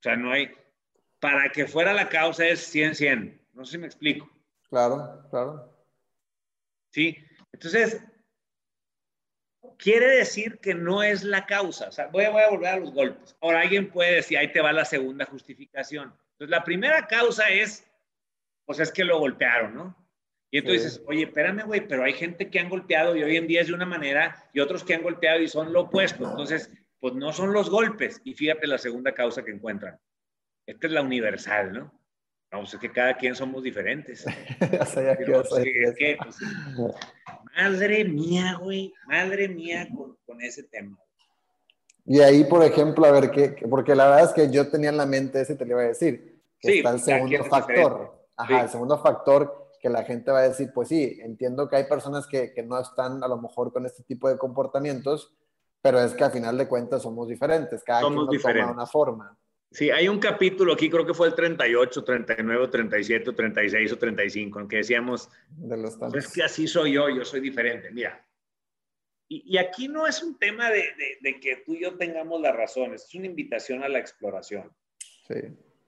O 0.00 0.02
sea, 0.02 0.16
no 0.16 0.32
hay, 0.32 0.50
para 1.18 1.50
que 1.50 1.66
fuera 1.66 1.92
la 1.92 2.08
causa 2.08 2.46
es 2.46 2.74
100-100. 2.74 3.40
No 3.52 3.64
sé 3.64 3.72
si 3.72 3.78
me 3.78 3.86
explico. 3.86 4.30
Claro, 4.68 5.26
claro. 5.30 5.76
Sí, 6.90 7.16
entonces, 7.52 8.02
quiere 9.80 10.06
decir 10.16 10.58
que 10.58 10.74
no 10.74 11.02
es 11.02 11.24
la 11.24 11.46
causa. 11.46 11.88
O 11.88 11.92
sea, 11.92 12.06
voy 12.08 12.24
a, 12.24 12.30
voy 12.30 12.42
a 12.42 12.50
volver 12.50 12.68
a 12.68 12.78
los 12.78 12.92
golpes. 12.92 13.36
Ahora 13.40 13.60
alguien 13.60 13.90
puede 13.90 14.16
decir, 14.16 14.38
ahí 14.38 14.52
te 14.52 14.60
va 14.60 14.72
la 14.72 14.84
segunda 14.84 15.24
justificación. 15.24 16.14
Entonces, 16.32 16.50
la 16.50 16.64
primera 16.64 17.06
causa 17.06 17.48
es, 17.48 17.90
pues 18.66 18.78
es 18.78 18.92
que 18.92 19.04
lo 19.04 19.18
golpearon, 19.18 19.74
¿no? 19.74 19.96
Y 20.52 20.58
entonces, 20.58 21.00
oye, 21.06 21.24
espérame, 21.24 21.64
güey, 21.64 21.86
pero 21.86 22.02
hay 22.02 22.12
gente 22.12 22.50
que 22.50 22.58
han 22.58 22.68
golpeado 22.68 23.14
y 23.14 23.22
hoy 23.22 23.36
en 23.36 23.46
día 23.46 23.60
es 23.60 23.68
de 23.68 23.74
una 23.74 23.86
manera 23.86 24.48
y 24.52 24.60
otros 24.60 24.82
que 24.82 24.94
han 24.94 25.02
golpeado 25.02 25.40
y 25.40 25.48
son 25.48 25.72
lo 25.72 25.82
opuesto. 25.82 26.28
Entonces, 26.28 26.70
pues 26.98 27.14
no 27.14 27.32
son 27.32 27.52
los 27.52 27.70
golpes. 27.70 28.20
Y 28.24 28.34
fíjate 28.34 28.66
la 28.66 28.78
segunda 28.78 29.12
causa 29.12 29.44
que 29.44 29.52
encuentran. 29.52 29.98
Esta 30.66 30.86
es 30.88 30.92
la 30.92 31.02
universal, 31.02 31.72
¿no? 31.72 31.99
Vamos, 32.50 32.74
es 32.74 32.80
que 32.80 32.90
cada 32.90 33.16
quien 33.16 33.34
somos 33.34 33.62
diferentes. 33.62 34.24
madre 37.56 38.04
mía, 38.04 38.58
güey, 38.60 38.92
madre 39.06 39.48
mía 39.48 39.88
con, 40.26 40.40
ese 40.40 40.64
tema. 40.64 40.98
Y 42.06 42.20
ahí, 42.20 42.44
por 42.44 42.64
ejemplo, 42.64 43.06
a 43.06 43.12
ver, 43.12 43.30
qué, 43.30 43.56
porque 43.68 43.94
la 43.94 44.06
verdad 44.06 44.24
es 44.24 44.32
que 44.32 44.50
yo 44.50 44.68
tenía 44.68 44.90
en 44.90 44.96
la 44.96 45.06
mente 45.06 45.40
ese, 45.40 45.54
te 45.54 45.64
lo 45.64 45.72
iba 45.72 45.82
a 45.82 45.88
decir, 45.88 46.42
que 46.58 46.78
está 46.78 46.90
el 46.90 47.00
segundo 47.00 47.44
factor. 47.44 48.26
Ajá, 48.36 48.62
el 48.62 48.68
segundo 48.68 48.98
factor 48.98 49.68
que 49.80 49.88
la 49.88 50.02
gente 50.02 50.30
va 50.30 50.40
a 50.40 50.48
decir, 50.48 50.72
pues 50.74 50.88
sí, 50.88 51.18
entiendo 51.22 51.68
que 51.68 51.76
hay 51.76 51.84
personas 51.84 52.26
que, 52.26 52.52
que, 52.52 52.62
no 52.62 52.80
están 52.80 53.22
a 53.22 53.28
lo 53.28 53.38
mejor 53.38 53.72
con 53.72 53.86
este 53.86 54.02
tipo 54.02 54.28
de 54.28 54.38
comportamientos, 54.38 55.32
pero 55.80 56.00
es 56.00 56.14
que 56.14 56.24
al 56.24 56.32
final 56.32 56.58
de 56.58 56.68
cuentas 56.68 57.02
somos 57.02 57.28
diferentes, 57.28 57.82
cada 57.84 58.00
somos 58.00 58.28
quien 58.28 58.38
diferentes. 58.38 58.66
toma 58.66 58.82
una 58.82 58.86
forma. 58.86 59.38
Sí, 59.72 59.88
hay 59.88 60.08
un 60.08 60.18
capítulo 60.18 60.72
aquí, 60.72 60.90
creo 60.90 61.06
que 61.06 61.14
fue 61.14 61.28
el 61.28 61.34
38, 61.34 62.02
39, 62.02 62.68
37, 62.68 63.32
36 63.32 63.92
o 63.92 63.98
35, 63.98 64.60
en 64.60 64.68
que 64.68 64.76
decíamos, 64.78 65.30
de 65.48 65.76
los 65.76 65.96
pues 65.96 66.26
es 66.26 66.32
que 66.32 66.42
así 66.42 66.66
soy 66.66 66.92
yo, 66.92 67.08
yo 67.08 67.24
soy 67.24 67.40
diferente. 67.40 67.90
Mira, 67.92 68.26
y, 69.28 69.54
y 69.54 69.58
aquí 69.58 69.86
no 69.86 70.08
es 70.08 70.24
un 70.24 70.36
tema 70.38 70.70
de, 70.70 70.82
de, 70.96 71.18
de, 71.20 71.38
que 71.38 71.56
tú 71.64 71.74
y 71.74 71.82
yo 71.82 71.96
tengamos 71.96 72.40
las 72.40 72.56
razones, 72.56 73.04
es 73.04 73.14
una 73.14 73.26
invitación 73.26 73.84
a 73.84 73.88
la 73.88 74.00
exploración. 74.00 74.72
Sí. 75.28 75.36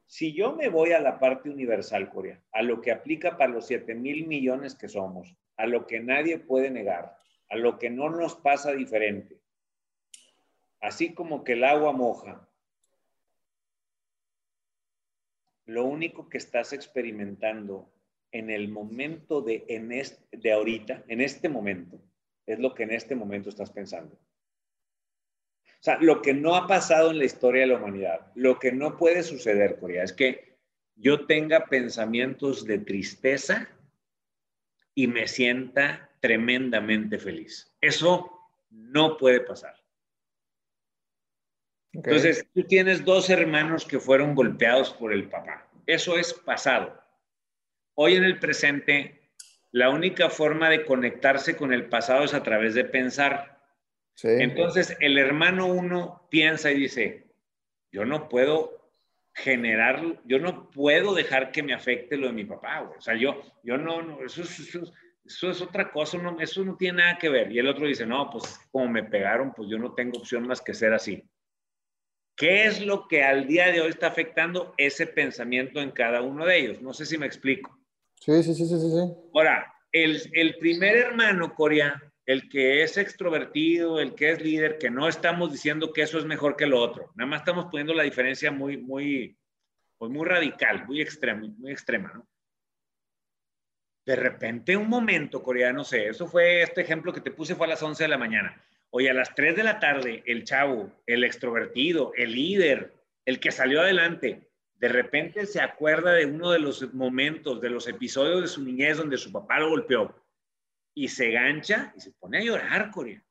Si 0.06 0.32
yo 0.32 0.54
me 0.54 0.68
voy 0.68 0.92
a 0.92 1.00
la 1.00 1.18
parte 1.18 1.50
universal, 1.50 2.08
Corea, 2.08 2.40
a 2.52 2.62
lo 2.62 2.80
que 2.80 2.92
aplica 2.92 3.36
para 3.36 3.50
los 3.50 3.66
7 3.66 3.96
mil 3.96 4.28
millones 4.28 4.76
que 4.76 4.86
somos, 4.86 5.34
a 5.56 5.66
lo 5.66 5.88
que 5.88 5.98
nadie 5.98 6.38
puede 6.38 6.70
negar, 6.70 7.16
a 7.48 7.56
lo 7.56 7.80
que 7.80 7.90
no 7.90 8.10
nos 8.10 8.36
pasa 8.36 8.72
diferente, 8.72 9.40
así 10.80 11.14
como 11.14 11.42
que 11.42 11.54
el 11.54 11.64
agua 11.64 11.92
moja, 11.92 12.48
lo 15.66 15.84
único 15.84 16.28
que 16.28 16.38
estás 16.38 16.72
experimentando 16.72 17.92
en 18.30 18.50
el 18.50 18.68
momento 18.68 19.42
de, 19.42 19.64
en 19.68 19.88
de 19.88 20.52
ahorita, 20.52 21.04
en 21.08 21.20
este 21.20 21.48
momento, 21.48 22.00
es 22.46 22.58
lo 22.58 22.74
que 22.74 22.84
en 22.84 22.92
este 22.92 23.14
momento 23.14 23.48
estás 23.48 23.70
pensando. 23.70 24.16
O 25.64 25.84
sea, 25.84 25.98
lo 26.00 26.22
que 26.22 26.32
no 26.32 26.54
ha 26.54 26.66
pasado 26.66 27.10
en 27.10 27.18
la 27.18 27.24
historia 27.24 27.62
de 27.62 27.66
la 27.68 27.76
humanidad, 27.76 28.32
lo 28.34 28.58
que 28.58 28.72
no 28.72 28.96
puede 28.96 29.22
suceder, 29.22 29.78
Corea, 29.78 30.04
es 30.04 30.12
que 30.12 30.56
yo 30.94 31.26
tenga 31.26 31.66
pensamientos 31.66 32.64
de 32.64 32.78
tristeza 32.78 33.68
y 34.94 35.08
me 35.08 35.26
sienta 35.26 36.10
tremendamente 36.20 37.18
feliz. 37.18 37.74
Eso 37.80 38.30
no 38.70 39.16
puede 39.16 39.40
pasar. 39.40 39.81
Entonces, 41.92 42.46
tú 42.54 42.64
tienes 42.64 43.04
dos 43.04 43.28
hermanos 43.28 43.84
que 43.84 43.98
fueron 43.98 44.34
golpeados 44.34 44.92
por 44.92 45.12
el 45.12 45.28
papá. 45.28 45.68
Eso 45.86 46.16
es 46.18 46.32
pasado. 46.32 46.98
Hoy 47.94 48.14
en 48.14 48.24
el 48.24 48.38
presente, 48.38 49.30
la 49.70 49.90
única 49.90 50.30
forma 50.30 50.70
de 50.70 50.84
conectarse 50.84 51.56
con 51.56 51.72
el 51.72 51.88
pasado 51.88 52.24
es 52.24 52.34
a 52.34 52.42
través 52.42 52.74
de 52.74 52.84
pensar. 52.84 53.60
Entonces, 54.22 54.96
el 55.00 55.18
hermano 55.18 55.66
uno 55.66 56.26
piensa 56.30 56.70
y 56.70 56.78
dice, 56.78 57.26
yo 57.90 58.04
no 58.04 58.28
puedo 58.28 58.82
generar, 59.34 60.02
yo 60.24 60.38
no 60.38 60.70
puedo 60.70 61.14
dejar 61.14 61.52
que 61.52 61.62
me 61.62 61.74
afecte 61.74 62.16
lo 62.16 62.26
de 62.26 62.32
mi 62.32 62.44
papá, 62.44 62.82
O 62.82 63.00
sea, 63.00 63.14
yo, 63.14 63.40
yo 63.62 63.78
no, 63.78 64.02
no 64.02 64.24
eso, 64.24 64.42
eso, 64.42 65.50
es 65.50 65.60
otra 65.62 65.90
cosa, 65.90 66.18
no, 66.18 66.38
eso 66.40 66.64
no 66.64 66.76
tiene 66.76 66.98
nada 66.98 67.18
que 67.18 67.28
ver. 67.28 67.50
Y 67.50 67.58
el 67.58 67.68
otro 67.68 67.86
dice, 67.86 68.06
no, 68.06 68.28
pues 68.30 68.60
como 68.70 68.88
me 68.88 69.04
pegaron, 69.04 69.52
pues 69.52 69.68
yo 69.68 69.78
no 69.78 69.94
tengo 69.94 70.18
opción 70.18 70.46
más 70.46 70.60
que 70.60 70.74
ser 70.74 70.92
así. 70.92 71.24
¿Qué 72.36 72.64
es 72.66 72.84
lo 72.84 73.06
que 73.08 73.22
al 73.22 73.46
día 73.46 73.70
de 73.70 73.80
hoy 73.80 73.90
está 73.90 74.08
afectando 74.08 74.74
ese 74.76 75.06
pensamiento 75.06 75.80
en 75.80 75.90
cada 75.90 76.22
uno 76.22 76.46
de 76.46 76.58
ellos? 76.58 76.82
No 76.82 76.92
sé 76.92 77.06
si 77.06 77.18
me 77.18 77.26
explico. 77.26 77.78
Sí, 78.20 78.42
sí, 78.42 78.54
sí, 78.54 78.66
sí, 78.66 78.78
sí. 78.78 79.14
Ahora, 79.34 79.72
el, 79.90 80.20
el 80.32 80.56
primer 80.58 80.96
hermano, 80.96 81.54
Corea, 81.54 82.00
el 82.24 82.48
que 82.48 82.82
es 82.82 82.96
extrovertido, 82.96 84.00
el 84.00 84.14
que 84.14 84.30
es 84.30 84.42
líder, 84.42 84.78
que 84.78 84.90
no 84.90 85.08
estamos 85.08 85.52
diciendo 85.52 85.92
que 85.92 86.02
eso 86.02 86.18
es 86.18 86.24
mejor 86.24 86.56
que 86.56 86.66
lo 86.66 86.80
otro. 86.80 87.10
Nada 87.14 87.28
más 87.28 87.40
estamos 87.40 87.66
poniendo 87.66 87.94
la 87.94 88.04
diferencia 88.04 88.50
muy, 88.50 88.76
muy, 88.76 89.36
pues 89.98 90.10
muy 90.10 90.26
radical, 90.26 90.86
muy 90.86 91.00
extrema, 91.00 91.46
muy 91.58 91.72
extrema, 91.72 92.12
¿no? 92.14 92.26
De 94.04 94.16
repente, 94.16 94.76
un 94.76 94.88
momento, 94.88 95.42
coreano, 95.42 95.78
no 95.78 95.84
sé, 95.84 96.08
eso 96.08 96.26
fue 96.26 96.62
este 96.62 96.80
ejemplo 96.80 97.12
que 97.12 97.20
te 97.20 97.30
puse 97.30 97.54
fue 97.54 97.66
a 97.66 97.70
las 97.70 97.82
11 97.82 98.02
de 98.02 98.08
la 98.08 98.18
mañana. 98.18 98.60
Hoy 98.94 99.08
a 99.08 99.14
las 99.14 99.34
3 99.34 99.56
de 99.56 99.64
la 99.64 99.80
tarde, 99.80 100.22
el 100.26 100.44
chavo, 100.44 100.92
el 101.06 101.24
extrovertido, 101.24 102.12
el 102.14 102.32
líder, 102.32 102.92
el 103.24 103.40
que 103.40 103.50
salió 103.50 103.80
adelante, 103.80 104.50
de 104.74 104.88
repente 104.88 105.46
se 105.46 105.62
acuerda 105.62 106.12
de 106.12 106.26
uno 106.26 106.50
de 106.50 106.58
los 106.58 106.92
momentos, 106.92 107.62
de 107.62 107.70
los 107.70 107.88
episodios 107.88 108.42
de 108.42 108.48
su 108.48 108.62
niñez 108.62 108.98
donde 108.98 109.16
su 109.16 109.32
papá 109.32 109.60
lo 109.60 109.70
golpeó 109.70 110.14
y 110.92 111.08
se 111.08 111.30
gancha 111.30 111.94
y 111.96 112.00
se 112.00 112.10
pone 112.10 112.36
a 112.36 112.42
llorar, 112.42 112.90
Corea. 112.90 113.24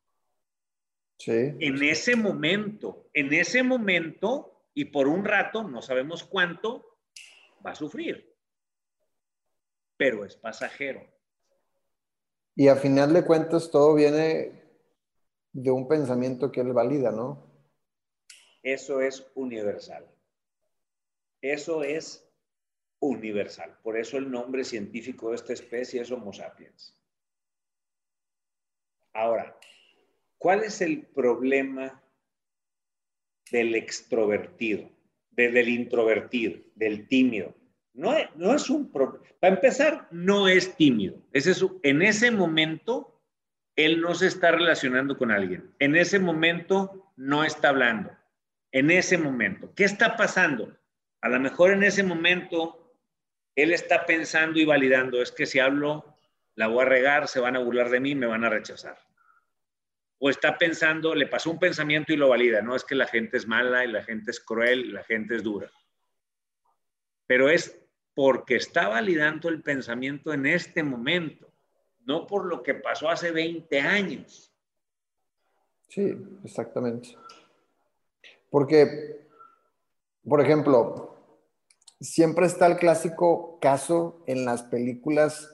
Sí. 1.18 1.54
En 1.60 1.80
ese 1.80 2.16
momento, 2.16 3.08
en 3.14 3.32
ese 3.32 3.62
momento, 3.62 4.64
y 4.74 4.86
por 4.86 5.06
un 5.06 5.24
rato, 5.24 5.62
no 5.62 5.80
sabemos 5.80 6.24
cuánto, 6.24 6.98
va 7.64 7.70
a 7.70 7.76
sufrir. 7.76 8.34
Pero 9.96 10.24
es 10.24 10.34
pasajero. 10.34 11.06
Y 12.56 12.66
a 12.66 12.74
final 12.74 13.12
de 13.12 13.24
cuentas, 13.24 13.70
todo 13.70 13.94
viene 13.94 14.61
de 15.52 15.70
un 15.70 15.86
pensamiento 15.86 16.50
que 16.50 16.60
él 16.60 16.72
valida, 16.72 17.10
¿no? 17.10 17.46
Eso 18.62 19.00
es 19.00 19.26
universal. 19.34 20.06
Eso 21.40 21.82
es 21.82 22.28
universal. 23.00 23.76
Por 23.82 23.98
eso 23.98 24.16
el 24.16 24.30
nombre 24.30 24.64
científico 24.64 25.30
de 25.30 25.36
esta 25.36 25.52
especie 25.52 26.00
es 26.00 26.10
Homo 26.10 26.32
sapiens. 26.32 26.96
Ahora, 29.12 29.58
¿cuál 30.38 30.62
es 30.62 30.80
el 30.80 31.02
problema 31.06 32.02
del 33.50 33.74
extrovertido, 33.74 34.88
del 35.30 35.68
introvertido, 35.68 36.60
del 36.74 37.08
tímido? 37.08 37.54
No, 37.92 38.14
no 38.36 38.54
es 38.54 38.70
un 38.70 38.90
problema. 38.90 39.24
Para 39.38 39.56
empezar, 39.56 40.08
no 40.12 40.48
es 40.48 40.74
tímido. 40.76 41.16
Es 41.32 41.46
eso. 41.46 41.78
En 41.82 42.00
ese 42.00 42.30
momento, 42.30 43.11
él 43.76 44.00
no 44.00 44.14
se 44.14 44.26
está 44.26 44.50
relacionando 44.50 45.16
con 45.16 45.30
alguien. 45.30 45.74
En 45.78 45.96
ese 45.96 46.18
momento, 46.18 47.12
no 47.16 47.44
está 47.44 47.70
hablando. 47.70 48.10
En 48.70 48.90
ese 48.90 49.18
momento. 49.18 49.72
¿Qué 49.74 49.84
está 49.84 50.16
pasando? 50.16 50.76
A 51.20 51.28
lo 51.28 51.40
mejor 51.40 51.72
en 51.72 51.82
ese 51.82 52.02
momento, 52.02 52.94
él 53.54 53.72
está 53.72 54.06
pensando 54.06 54.58
y 54.58 54.64
validando, 54.64 55.22
es 55.22 55.32
que 55.32 55.46
si 55.46 55.58
hablo 55.58 56.18
la 56.54 56.66
voy 56.66 56.82
a 56.82 56.88
regar, 56.88 57.28
se 57.28 57.40
van 57.40 57.56
a 57.56 57.60
burlar 57.60 57.88
de 57.90 58.00
mí, 58.00 58.14
me 58.14 58.26
van 58.26 58.44
a 58.44 58.50
rechazar. 58.50 58.98
O 60.18 60.30
está 60.30 60.58
pensando, 60.58 61.14
le 61.14 61.26
pasó 61.26 61.50
un 61.50 61.58
pensamiento 61.58 62.12
y 62.12 62.16
lo 62.16 62.28
valida, 62.28 62.62
no 62.62 62.76
es 62.76 62.84
que 62.84 62.94
la 62.94 63.06
gente 63.06 63.36
es 63.36 63.46
mala 63.46 63.84
y 63.84 63.90
la 63.90 64.04
gente 64.04 64.30
es 64.30 64.40
cruel 64.40 64.92
la 64.92 65.02
gente 65.04 65.36
es 65.36 65.42
dura. 65.42 65.70
Pero 67.26 67.48
es 67.48 67.80
porque 68.14 68.56
está 68.56 68.88
validando 68.88 69.48
el 69.48 69.62
pensamiento 69.62 70.32
en 70.32 70.46
este 70.46 70.82
momento, 70.82 71.51
no 72.04 72.26
por 72.26 72.46
lo 72.46 72.62
que 72.62 72.74
pasó 72.74 73.08
hace 73.08 73.30
20 73.30 73.80
años. 73.80 74.52
Sí, 75.88 76.16
exactamente. 76.44 77.16
Porque, 78.50 79.26
por 80.28 80.40
ejemplo, 80.40 81.16
siempre 82.00 82.46
está 82.46 82.66
el 82.66 82.76
clásico 82.76 83.58
caso 83.60 84.22
en 84.26 84.44
las 84.44 84.62
películas 84.62 85.52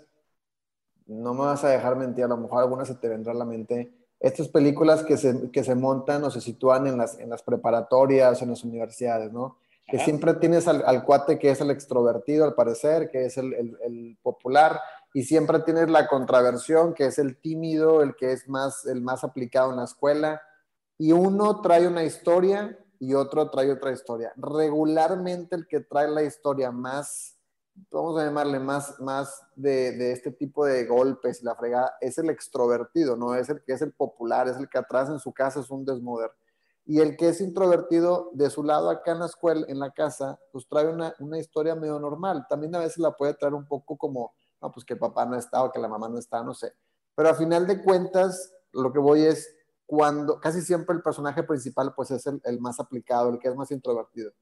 no 1.09 1.33
me 1.33 1.41
vas 1.41 1.65
a 1.65 1.71
dejar 1.71 1.97
mentir, 1.97 2.25
a 2.25 2.29
lo 2.29 2.37
mejor 2.37 2.63
alguna 2.63 2.85
se 2.85 2.95
te 2.95 3.09
vendrá 3.09 3.33
a 3.33 3.37
la 3.37 3.45
mente, 3.45 3.91
estas 4.21 4.49
películas 4.49 5.03
que 5.03 5.17
se, 5.17 5.51
que 5.51 5.65
se 5.65 5.75
montan 5.75 6.23
o 6.25 6.31
se 6.31 6.41
sitúan 6.41 6.87
en 6.87 6.99
las, 6.99 7.19
en 7.19 7.31
las 7.31 7.43
preparatorias, 7.43 8.43
en 8.43 8.51
las 8.51 8.63
universidades, 8.63 9.33
¿no? 9.33 9.59
Que 9.87 9.99
siempre 9.99 10.35
tienes 10.35 10.69
al, 10.69 11.05
cuate 11.07 11.39
que 11.39 11.51
es 11.51 11.63
el 11.63 11.71
extrovertido, 11.71 12.45
al 12.45 12.55
parecer, 12.55 13.09
que 13.11 13.25
es 13.25 13.39
el, 13.39 13.55
el, 13.55 14.19
popular, 14.23 14.79
y 15.15 15.23
siempre 15.25 15.61
tienes 15.61 15.91
la 15.91 16.07
contraversión, 16.07 16.95
que 16.95 17.07
es 17.07 17.19
el 17.19 17.41
tímido, 17.41 18.03
el 18.03 18.15
que 18.17 18.33
es 18.33 18.49
más, 18.49 18.87
el 18.87 19.01
más 19.03 19.25
aplicado 19.25 19.71
en 19.71 19.77
la 19.77 19.85
escuela, 19.85 20.43
y 20.99 21.13
uno 21.13 21.61
trae 21.61 21.87
una 21.87 22.05
historia 22.05 22.79
y 22.99 23.15
otro 23.15 23.51
trae 23.51 23.71
otra 23.71 23.93
historia. 23.93 24.33
Regularmente 24.37 25.57
el 25.57 25.67
que 25.67 25.81
trae 25.81 26.09
la 26.09 26.23
historia 26.23 26.71
más 26.73 27.39
vamos 27.91 28.19
a 28.19 28.25
llamarle 28.25 28.59
más, 28.59 28.99
más 29.01 29.43
de, 29.55 30.13
este 30.13 30.31
tipo 30.31 30.65
de 30.65 30.85
golpes 30.87 31.41
y 31.41 31.45
la 31.45 31.55
fregada, 31.55 31.95
es 32.01 32.19
el 32.19 32.31
extrovertido, 32.31 33.17
no 33.17 33.35
es 33.35 33.49
el 33.49 33.63
que 33.63 33.73
es 33.73 33.83
el 33.83 33.93
popular, 33.93 34.49
es 34.49 34.57
el 34.57 34.69
que 34.69 34.79
atrás 34.79 35.09
en 35.09 35.19
su 35.19 35.33
casa 35.33 35.61
es 35.61 35.71
un 35.71 35.85
desmoder. 35.85 36.31
Y 36.85 37.01
el 37.01 37.17
que 37.17 37.29
es 37.29 37.41
introvertido, 37.41 38.31
de 38.33 38.49
su 38.49 38.63
lado 38.63 38.89
acá 38.89 39.13
en 39.13 39.19
la 39.19 39.27
escuela, 39.27 39.67
en 39.69 39.79
la 39.79 39.91
casa, 39.91 40.39
pues 40.53 40.67
trae 40.67 40.89
una, 40.89 41.15
una 41.19 41.39
historia 41.39 41.75
medio 41.75 41.99
normal. 42.01 42.47
También 42.49 42.75
a 42.75 42.79
veces 42.79 42.99
la 42.99 43.13
puede 43.13 43.35
traer 43.35 43.53
un 43.53 43.67
poco 43.67 43.99
como 43.99 44.33
no, 44.61 44.73
pues 44.73 44.85
que 44.85 44.97
papá 44.97 45.25
no 45.27 45.37
está 45.37 45.63
o 45.63 45.73
que 45.73 45.79
la 45.79 45.89
mamá 45.89 46.09
no 46.09 46.19
está, 46.19 46.43
no 46.43 46.55
sé. 46.55 46.73
Pero 47.15 47.31
a 47.31 47.35
final 47.35 47.67
de 47.67 47.83
cuentas, 47.83 48.53
lo 48.73 48.93
que 48.93 48.99
voy 48.99 49.25
es 49.25 49.55
cuando, 49.87 50.39
casi 50.41 50.61
siempre 50.61 50.95
el 50.95 51.03
personaje 51.03 51.43
principal 51.43 51.95
pues 51.95 52.11
es 52.11 52.27
el, 52.27 52.61
más 52.61 52.79
aplicado, 52.79 53.31
el 53.31 53.39
que 53.39 53.49
es 53.49 53.57
más 53.57 53.71
introvertido. 53.71 54.33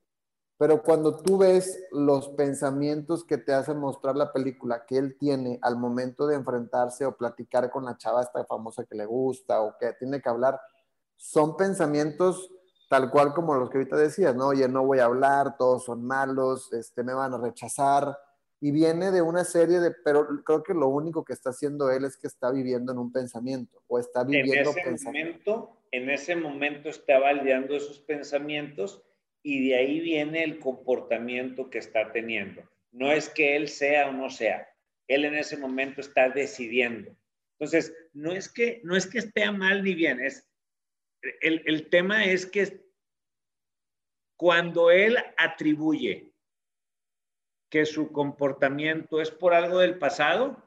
Pero 0.58 0.82
cuando 0.82 1.16
tú 1.16 1.38
ves 1.38 1.78
los 1.92 2.30
pensamientos 2.30 3.24
que 3.24 3.38
te 3.38 3.52
hace 3.52 3.74
mostrar 3.74 4.16
la 4.16 4.32
película 4.32 4.86
que 4.86 4.96
él 4.96 5.16
tiene 5.18 5.58
al 5.62 5.76
momento 5.76 6.26
de 6.26 6.34
enfrentarse 6.34 7.04
o 7.04 7.16
platicar 7.16 7.70
con 7.70 7.84
la 7.84 7.96
chava 7.96 8.22
esta 8.22 8.44
famosa 8.44 8.84
que 8.84 8.96
le 8.96 9.04
gusta 9.04 9.60
o 9.60 9.76
que 9.78 9.92
tiene 9.92 10.20
que 10.20 10.28
hablar, 10.28 10.58
son 11.16 11.56
pensamientos 11.56 12.50
tal 12.88 13.10
cual 13.10 13.34
como 13.34 13.54
los 13.54 13.70
que 13.70 13.78
ahorita 13.78 13.96
decías, 13.96 14.34
¿no? 14.34 14.48
Oye, 14.48 14.68
no 14.68 14.84
voy 14.84 14.98
a 15.00 15.06
hablar, 15.06 15.56
todos 15.56 15.84
son 15.84 16.04
malos, 16.04 16.72
este, 16.72 17.02
me 17.02 17.14
van 17.14 17.34
a 17.34 17.38
rechazar. 17.38 18.18
Y 18.60 18.70
viene 18.70 19.10
de 19.10 19.20
una 19.20 19.44
serie 19.44 19.80
de, 19.80 19.92
pero 20.04 20.26
creo 20.44 20.62
que 20.62 20.72
lo 20.72 20.88
único 20.88 21.24
que 21.24 21.34
está 21.34 21.50
haciendo 21.50 21.90
él 21.90 22.04
es 22.04 22.16
que 22.16 22.26
está 22.26 22.50
viviendo 22.50 22.92
en 22.92 22.98
un 22.98 23.12
pensamiento 23.12 23.82
o 23.86 23.98
está 23.98 24.24
viviendo 24.24 24.72
en 24.76 24.94
ese 24.94 25.04
momento, 25.04 25.82
en 25.90 26.10
ese 26.10 26.36
momento 26.36 26.88
está 26.88 27.18
validando 27.18 27.76
esos 27.76 27.98
pensamientos 28.00 29.02
y 29.42 29.68
de 29.68 29.76
ahí 29.76 30.00
viene 30.00 30.42
el 30.42 30.58
comportamiento 30.58 31.68
que 31.68 31.78
está 31.78 32.12
teniendo. 32.12 32.62
No 32.92 33.12
es 33.12 33.28
que 33.28 33.56
él 33.56 33.68
sea 33.68 34.08
o 34.08 34.12
no 34.12 34.30
sea, 34.30 34.68
él 35.06 35.24
en 35.24 35.34
ese 35.34 35.58
momento 35.58 36.00
está 36.00 36.30
decidiendo. 36.30 37.14
Entonces, 37.58 37.94
no 38.12 38.32
es 38.32 38.48
que, 38.48 38.80
no 38.84 38.96
es 38.96 39.06
que 39.06 39.18
esté 39.18 39.50
mal 39.50 39.84
ni 39.84 39.94
bien, 39.94 40.20
es, 40.20 40.48
el, 41.40 41.62
el 41.66 41.88
tema 41.90 42.24
es 42.24 42.46
que 42.46 42.86
cuando 44.36 44.90
él 44.90 45.16
atribuye 45.36 46.32
que 47.68 47.86
su 47.86 48.12
comportamiento 48.12 49.20
es 49.20 49.30
por 49.30 49.54
algo 49.54 49.78
del 49.78 49.98
pasado, 49.98 50.62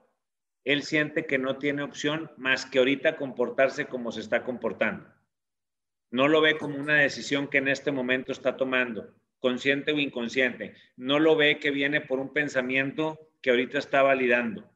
él 0.63 0.83
siente 0.83 1.25
que 1.25 1.37
no 1.37 1.57
tiene 1.57 1.83
opción 1.83 2.31
más 2.37 2.65
que 2.65 2.79
ahorita 2.79 3.15
comportarse 3.15 3.85
como 3.85 4.11
se 4.11 4.19
está 4.21 4.43
comportando. 4.43 5.07
No 6.11 6.27
lo 6.27 6.41
ve 6.41 6.57
como 6.57 6.77
una 6.77 6.95
decisión 6.95 7.47
que 7.47 7.59
en 7.59 7.67
este 7.67 7.91
momento 7.91 8.31
está 8.31 8.57
tomando, 8.57 9.13
consciente 9.39 9.91
o 9.91 9.99
inconsciente. 9.99 10.75
No 10.97 11.19
lo 11.19 11.35
ve 11.35 11.59
que 11.59 11.71
viene 11.71 12.01
por 12.01 12.19
un 12.19 12.33
pensamiento 12.33 13.19
que 13.41 13.51
ahorita 13.51 13.77
está 13.77 14.01
validando. 14.01 14.69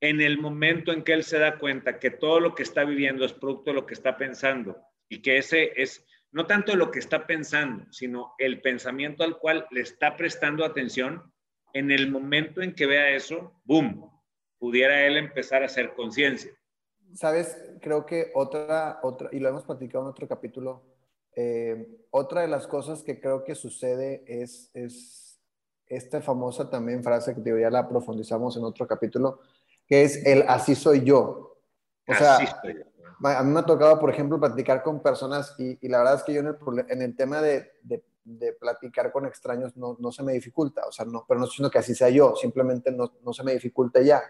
En 0.00 0.20
el 0.20 0.38
momento 0.38 0.92
en 0.92 1.02
que 1.02 1.12
él 1.12 1.24
se 1.24 1.38
da 1.38 1.58
cuenta 1.58 1.98
que 1.98 2.10
todo 2.10 2.40
lo 2.40 2.54
que 2.54 2.62
está 2.62 2.84
viviendo 2.84 3.24
es 3.24 3.32
producto 3.32 3.70
de 3.70 3.74
lo 3.74 3.86
que 3.86 3.94
está 3.94 4.16
pensando 4.16 4.78
y 5.08 5.22
que 5.22 5.38
ese 5.38 5.72
es 5.80 6.06
no 6.30 6.46
tanto 6.46 6.74
lo 6.74 6.90
que 6.90 6.98
está 6.98 7.28
pensando, 7.28 7.86
sino 7.92 8.34
el 8.38 8.60
pensamiento 8.60 9.22
al 9.22 9.38
cual 9.38 9.68
le 9.70 9.82
está 9.82 10.16
prestando 10.16 10.64
atención, 10.64 11.32
en 11.74 11.90
el 11.90 12.10
momento 12.10 12.62
en 12.62 12.74
que 12.74 12.86
vea 12.86 13.10
eso, 13.10 13.52
¡boom! 13.64 14.10
Pudiera 14.58 15.06
él 15.06 15.16
empezar 15.16 15.62
a 15.62 15.66
hacer 15.66 15.94
conciencia. 15.94 16.52
Sabes, 17.12 17.56
creo 17.82 18.06
que 18.06 18.30
otra, 18.34 19.00
otra, 19.02 19.28
y 19.32 19.40
lo 19.40 19.48
hemos 19.50 19.64
platicado 19.64 20.04
en 20.04 20.10
otro 20.10 20.26
capítulo, 20.26 20.82
eh, 21.36 21.86
otra 22.10 22.42
de 22.42 22.48
las 22.48 22.66
cosas 22.66 23.02
que 23.02 23.20
creo 23.20 23.44
que 23.44 23.54
sucede 23.54 24.24
es, 24.26 24.70
es 24.72 25.40
esta 25.86 26.22
famosa 26.22 26.70
también 26.70 27.02
frase 27.02 27.34
que 27.34 27.60
ya 27.60 27.70
la 27.70 27.88
profundizamos 27.88 28.56
en 28.56 28.64
otro 28.64 28.86
capítulo, 28.86 29.40
que 29.86 30.02
es 30.02 30.24
el 30.24 30.44
así 30.48 30.74
soy 30.74 31.04
yo. 31.04 31.58
O 32.06 32.14
sea, 32.14 32.38
a 32.38 33.42
mí 33.42 33.52
me 33.52 33.60
ha 33.60 33.66
tocado, 33.66 33.98
por 33.98 34.10
ejemplo, 34.10 34.38
platicar 34.38 34.82
con 34.82 35.02
personas 35.02 35.54
y, 35.58 35.88
la 35.88 35.98
verdad 35.98 36.14
es 36.16 36.22
que 36.22 36.34
yo 36.34 36.40
en 36.40 36.46
el, 36.48 36.56
en 36.88 37.02
el 37.02 37.16
tema 37.16 37.40
de, 37.40 37.72
de, 38.24 38.52
platicar 38.54 39.12
con 39.12 39.26
extraños 39.26 39.76
no, 39.76 39.96
no, 40.00 40.10
se 40.12 40.22
me 40.22 40.32
dificulta, 40.32 40.86
o 40.86 40.92
sea, 40.92 41.04
no, 41.04 41.24
pero 41.26 41.38
no 41.38 41.44
estoy 41.44 41.54
diciendo 41.54 41.70
que 41.70 41.78
así 41.78 41.94
sea 41.94 42.08
yo, 42.08 42.34
simplemente 42.36 42.90
no, 42.90 43.12
no, 43.24 43.32
se 43.32 43.42
me 43.42 43.52
dificulta 43.52 44.00
ya. 44.00 44.22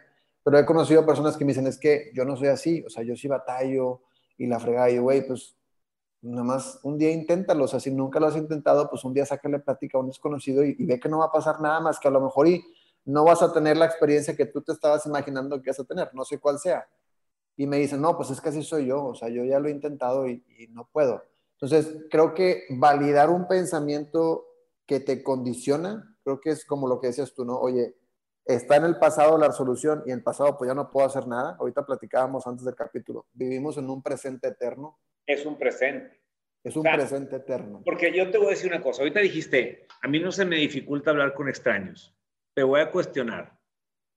Pero 0.43 0.59
he 0.59 0.67
conocido 0.67 1.07
personas 1.07 1.37
que 1.37 1.45
me 1.45 1.53
dicen, 1.53 1.67
es 1.67 1.79
que 1.79 2.11
yo 2.15 2.25
no 2.25 2.37
soy 2.37 2.49
así, 2.49 2.85
o 2.87 2.91
sea, 2.91 3.03
yo 3.03 3.17
sí 3.17 3.29
batallo 3.29 4.03
y 4.37 4.47
la 4.47 4.61
fregada, 4.61 4.91
y 4.91 4.99
güey, 4.99 5.27
pues 5.27 5.57
nada 6.23 6.45
más 6.45 6.81
un 6.83 6.99
día 6.99 7.11
inténtalo, 7.11 7.65
o 7.65 7.69
sea, 7.69 7.81
si 7.81 7.91
nunca 7.91 8.21
lo 8.21 8.27
has 8.27 8.37
intentado, 8.37 8.89
pues 8.91 9.05
un 9.05 9.15
día 9.15 9.27
sácale 9.27 9.59
plática 9.61 9.99
a 9.99 10.01
un 10.01 10.09
desconocido 10.09 10.65
y, 10.65 10.77
y 10.79 10.87
ve 10.87 11.01
que 11.01 11.09
no 11.09 11.19
va 11.19 11.27
a 11.27 11.33
pasar 11.33 11.61
nada 11.61 11.81
más 11.81 11.99
que 11.99 12.09
a 12.09 12.11
lo 12.11 12.21
mejor 12.21 12.49
y 12.49 12.65
no 13.05 13.25
vas 13.25 13.43
a 13.43 13.53
tener 13.53 13.77
la 13.77 13.87
experiencia 13.87 14.37
que 14.37 14.47
tú 14.47 14.63
te 14.63 14.73
estabas 14.73 15.07
imaginando 15.07 15.61
que 15.63 15.71
vas 15.71 15.81
a 15.81 15.85
tener, 15.85 16.11
no 16.15 16.25
sé 16.25 16.39
cuál 16.39 16.59
sea 16.59 16.87
y 17.57 17.67
me 17.67 17.79
dicen, 17.79 18.01
no, 18.01 18.17
pues 18.17 18.31
es 18.31 18.41
que 18.41 18.49
así 18.49 18.63
soy 18.63 18.87
yo, 18.87 19.05
o 19.05 19.15
sea, 19.15 19.29
yo 19.29 19.45
ya 19.45 19.61
lo 19.61 19.69
he 19.69 19.71
intentado 19.71 20.29
y, 20.29 20.43
no 20.71 20.89
puedo. 20.91 21.23
Entonces, 21.65 22.05
creo 22.11 22.35
que 22.35 22.65
validar 22.69 23.31
un 23.31 23.49
pensamiento 23.49 24.45
que 24.87 25.01
te 25.01 25.23
condiciona, 25.23 26.15
creo 26.23 26.39
que 26.39 26.51
es 26.51 26.67
como 26.67 26.87
lo 26.87 27.01
que 27.01 27.07
decías 27.07 27.33
tú, 27.33 27.43
¿no? 27.43 27.59
Oye, 27.59 27.95
está 28.45 28.77
en 28.77 28.85
el 28.85 28.99
pasado 28.99 29.39
la 29.39 29.51
solución 29.51 30.03
y 30.05 30.11
en 30.11 30.19
el 30.19 30.23
pasado 30.23 30.59
pues 30.59 30.69
ya 30.69 30.75
no 30.75 30.91
puedo 30.91 31.07
hacer 31.07 31.27
nada. 31.27 31.57
Ahorita 31.59 31.87
platicábamos 31.87 32.47
antes 32.47 32.67
del 32.67 32.75
capítulo, 32.75 33.25
vivimos 33.33 33.79
en 33.79 33.89
un 33.89 34.03
presente 34.03 34.49
eterno. 34.49 35.01
Es 35.27 35.47
un 35.47 35.57
presente. 35.57 36.21
Es 36.63 36.77
un 36.77 36.83
presente 36.83 37.37
eterno. 37.37 37.81
Porque 37.83 38.15
yo 38.15 38.31
te 38.31 38.37
voy 38.37 38.49
a 38.49 38.51
decir 38.51 38.71
una 38.71 38.83
cosa, 38.83 39.01
ahorita 39.01 39.21
dijiste, 39.21 39.87
a 40.03 40.07
mí 40.07 40.21
no 40.21 40.33
se 40.33 40.45
me 40.45 40.57
dificulta 40.57 41.13
hablar 41.13 41.33
con 41.33 41.49
extraños. 41.49 42.15
Te 42.53 42.63
voy 42.63 42.83
a 42.83 42.91
cuestionar. 42.91 43.59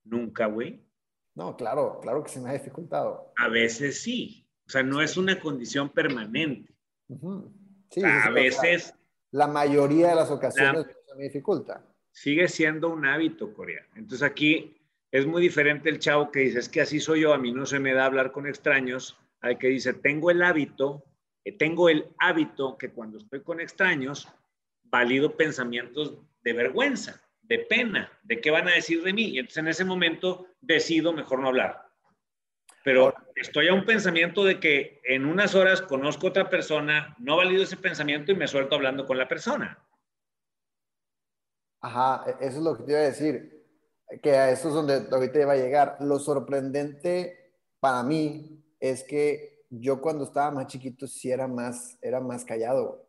Nunca, 0.04 0.44
güey. 0.48 0.86
No, 1.34 1.56
claro, 1.56 1.98
claro 2.02 2.22
que 2.22 2.28
se 2.28 2.40
me 2.40 2.50
ha 2.50 2.52
dificultado. 2.52 3.32
A 3.38 3.48
veces 3.48 4.02
sí. 4.02 4.46
O 4.66 4.70
sea, 4.70 4.82
no 4.82 5.00
es 5.00 5.16
una 5.16 5.40
condición 5.40 5.88
permanente. 5.88 6.77
Sí, 7.90 8.02
a 8.04 8.30
veces. 8.30 8.94
La 9.30 9.46
mayoría 9.46 10.08
de 10.08 10.14
las 10.14 10.30
ocasiones 10.30 10.86
se 11.06 11.14
me 11.14 11.24
dificulta. 11.24 11.84
Sigue 12.10 12.48
siendo 12.48 12.88
un 12.88 13.04
hábito, 13.04 13.52
Corea. 13.52 13.86
Entonces 13.94 14.22
aquí 14.22 14.80
es 15.10 15.26
muy 15.26 15.42
diferente 15.42 15.90
el 15.90 15.98
chavo 15.98 16.30
que 16.30 16.40
dice, 16.40 16.58
es 16.60 16.68
que 16.68 16.80
así 16.80 16.98
soy 16.98 17.20
yo, 17.22 17.34
a 17.34 17.38
mí 17.38 17.52
no 17.52 17.66
se 17.66 17.78
me 17.78 17.92
da 17.92 18.06
hablar 18.06 18.32
con 18.32 18.46
extraños, 18.46 19.18
al 19.40 19.58
que 19.58 19.68
dice, 19.68 19.92
tengo 19.92 20.30
el 20.30 20.42
hábito, 20.42 21.04
eh, 21.44 21.52
tengo 21.52 21.88
el 21.88 22.08
hábito 22.18 22.78
que 22.78 22.90
cuando 22.90 23.18
estoy 23.18 23.42
con 23.42 23.60
extraños, 23.60 24.28
valido 24.84 25.36
pensamientos 25.36 26.18
de 26.42 26.52
vergüenza 26.54 27.22
de 27.48 27.58
pena, 27.60 28.12
de 28.22 28.40
qué 28.40 28.50
van 28.50 28.68
a 28.68 28.74
decir 28.74 29.02
de 29.02 29.12
mí. 29.12 29.24
Y 29.24 29.38
entonces 29.38 29.58
en 29.58 29.68
ese 29.68 29.84
momento 29.84 30.46
decido 30.60 31.12
mejor 31.12 31.40
no 31.40 31.48
hablar. 31.48 31.87
Pero 32.88 33.12
estoy 33.36 33.68
a 33.68 33.74
un 33.74 33.84
pensamiento 33.84 34.42
de 34.44 34.58
que 34.58 35.02
en 35.04 35.26
unas 35.26 35.54
horas 35.54 35.82
conozco 35.82 36.26
a 36.26 36.30
otra 36.30 36.48
persona, 36.48 37.14
no 37.18 37.36
valido 37.36 37.62
ese 37.62 37.76
pensamiento 37.76 38.32
y 38.32 38.34
me 38.34 38.48
suelto 38.48 38.76
hablando 38.76 39.04
con 39.04 39.18
la 39.18 39.28
persona. 39.28 39.86
Ajá, 41.82 42.24
e-, 42.26 42.46
eso 42.46 42.56
es 42.56 42.62
lo 42.64 42.78
que 42.78 42.84
te 42.84 42.92
iba 42.92 43.00
a 43.00 43.02
decir, 43.02 43.62
que 44.22 44.30
a 44.30 44.50
eso 44.50 44.68
es 44.68 44.74
donde 44.74 45.06
ahorita 45.12 45.38
iba 45.38 45.52
a 45.52 45.56
llegar. 45.56 45.98
Lo 46.00 46.18
sorprendente 46.18 47.52
para 47.78 48.02
mí 48.02 48.64
es 48.80 49.04
que 49.04 49.66
yo 49.68 50.00
cuando 50.00 50.24
estaba 50.24 50.50
más 50.50 50.68
chiquito 50.68 51.06
sí 51.06 51.30
era 51.30 51.46
más, 51.46 51.98
era 52.00 52.20
más 52.20 52.42
callado, 52.46 53.06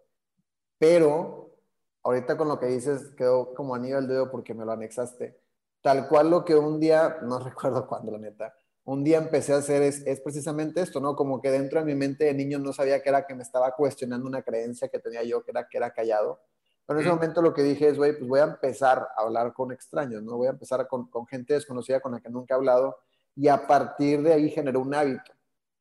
pero 0.78 1.56
ahorita 2.04 2.36
con 2.36 2.50
lo 2.50 2.60
que 2.60 2.66
dices 2.66 3.14
quedó 3.16 3.54
como 3.54 3.76
anillo 3.76 3.98
al 3.98 4.10
dedo 4.10 4.30
porque 4.30 4.54
me 4.54 4.66
lo 4.66 4.74
anexaste. 4.74 5.40
Tal 5.82 6.10
cual 6.10 6.30
lo 6.32 6.44
que 6.44 6.54
un 6.54 6.82
día, 6.82 7.20
no 7.22 7.40
recuerdo 7.46 7.88
cuándo, 7.88 8.12
la 8.12 8.18
neta, 8.18 8.54
un 8.86 9.04
día 9.04 9.18
empecé 9.18 9.54
a 9.54 9.58
hacer 9.58 9.82
es, 9.84 10.06
es, 10.06 10.20
precisamente 10.22 10.82
esto, 10.82 11.00
¿no? 11.00 11.16
Como 11.16 11.42
que 11.42 11.52
dentro 11.52 11.80
de 11.80 11.86
mi 11.86 11.96
mente 11.96 12.26
de 12.26 12.34
niño 12.34 12.60
no 12.60 12.74
sabía 12.74 13.02
que 13.02 13.10
era 13.10 13.26
que 13.26 13.36
me 13.36 13.44
estaba 13.44 13.76
cuestionando 13.76 14.28
una 14.28 14.42
creencia 14.42 14.88
que 14.90 15.00
tenía 15.00 15.24
yo, 15.24 15.44
que 15.44 15.52
era 15.52 15.68
que 15.68 15.78
era 15.78 15.92
callado. 15.92 16.42
Pero 16.86 17.00
en 17.00 17.06
ese 17.06 17.14
momento 17.14 17.42
lo 17.44 17.54
que 17.54 17.62
dije 17.62 17.88
es, 17.88 17.98
güey, 17.98 18.18
pues 18.18 18.28
voy 18.28 18.40
a 18.40 18.46
empezar 18.46 18.98
a 19.16 19.22
hablar 19.22 19.54
con 19.54 19.72
extraños, 19.72 20.24
¿no? 20.24 20.38
Voy 20.38 20.48
a 20.48 20.52
empezar 20.52 20.88
con, 20.88 21.08
con, 21.10 21.28
gente 21.28 21.54
desconocida 21.54 22.00
con 22.00 22.14
la 22.14 22.20
que 22.20 22.30
nunca 22.30 22.56
he 22.56 22.58
hablado 22.58 22.98
y 23.36 23.48
a 23.48 23.68
partir 23.68 24.24
de 24.24 24.34
ahí 24.34 24.50
generó 24.50 24.80
un 24.80 24.96
hábito. 24.96 25.32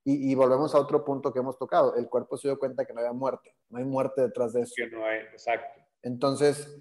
Y, 0.05 0.31
y, 0.31 0.35
volvemos 0.35 0.75
a 0.75 0.79
otro 0.79 1.05
punto 1.05 1.33
que 1.33 1.39
hemos 1.39 1.59
tocado. 1.59 1.97
El 1.97 2.09
cuerpo 2.09 2.37
se 2.37 2.49
dio 2.49 2.59
cuenta 2.59 2.85
que 2.85 2.93
no 2.93 3.01
había 3.01 3.13
muerte. 3.13 3.55
No 3.71 3.79
hay 3.79 3.85
muerte 3.85 4.21
detrás 4.21 4.53
de 4.53 4.63
eso. 4.63 4.75
Que 4.77 4.87
no 4.89 5.05
hay, 5.05 5.21
exacto. 5.33 5.81
Entonces, 6.03 6.79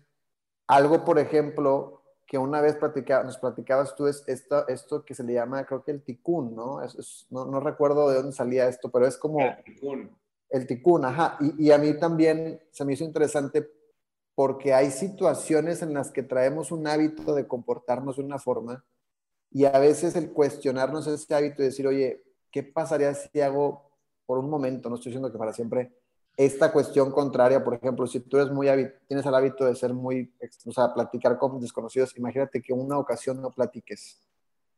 algo, 0.67 1.05
por 1.05 1.19
ejemplo, 1.19 1.96
que 2.27 2.37
una 2.37 2.59
vez 2.59 2.77
nos 3.23 3.37
platicabas 3.37 3.95
tú 3.95 4.05
es 4.05 4.23
esto, 4.27 4.67
esto 4.67 5.05
que 5.05 5.15
se 5.15 5.23
le 5.23 5.33
llama, 5.33 5.65
creo 5.65 5.83
que 5.83 5.91
el 5.91 6.03
ticún, 6.03 6.53
¿no? 6.53 6.81
no, 7.29 7.59
recuerdo 7.61 8.09
de 8.09 8.17
dónde 8.17 8.33
salía 8.33 8.67
esto, 8.67 8.91
pero 8.91 9.07
es 9.07 9.17
como... 9.17 9.39
El 9.39 9.63
ticún. 9.63 10.17
El 10.49 10.67
ticún, 10.67 11.05
ajá. 11.05 11.37
Y, 11.57 11.71
a 11.71 11.77
mí 11.77 11.97
también 11.97 12.61
se 12.71 12.83
me 12.83 12.93
hizo 12.93 13.05
interesante 13.05 13.69
porque 14.35 14.73
hay 14.73 14.91
situaciones 14.91 15.81
en 15.81 15.93
las 15.93 16.11
que 16.11 16.21
traemos 16.21 16.71
un 16.71 16.85
hábito 16.85 17.33
de 17.33 17.47
comportarnos 17.47 18.17
de 18.17 18.23
una 18.23 18.39
forma 18.39 18.85
y 19.49 19.65
a 19.65 19.79
veces 19.79 20.15
el 20.15 20.31
cuestionarnos 20.31 21.07
ese 21.07 21.33
hábito 21.33 21.63
y 21.63 21.67
decir, 21.67 21.87
oye, 21.87 22.23
¿qué 22.51 22.61
pasaría 22.61 23.13
si 23.13 23.41
hago 23.41 23.89
por 24.25 24.37
un 24.37 24.49
momento, 24.49 24.89
no 24.89 24.95
estoy 24.95 25.11
diciendo 25.11 25.31
que 25.31 25.37
para 25.37 25.53
siempre, 25.53 25.93
esta 26.37 26.71
cuestión 26.71 27.11
contraria, 27.11 27.63
por 27.63 27.73
ejemplo, 27.73 28.05
si 28.05 28.19
tú 28.19 28.37
eres 28.37 28.51
muy 28.51 28.67
tienes 29.07 29.25
el 29.25 29.33
hábito 29.33 29.65
de 29.65 29.75
ser 29.75 29.93
muy, 29.93 30.31
o 30.65 30.71
sea, 30.71 30.93
platicar 30.93 31.37
con 31.39 31.59
desconocidos, 31.59 32.15
imagínate 32.15 32.61
que 32.61 32.71
una 32.71 32.99
ocasión 32.99 33.41
no 33.41 33.51
platiques. 33.51 34.21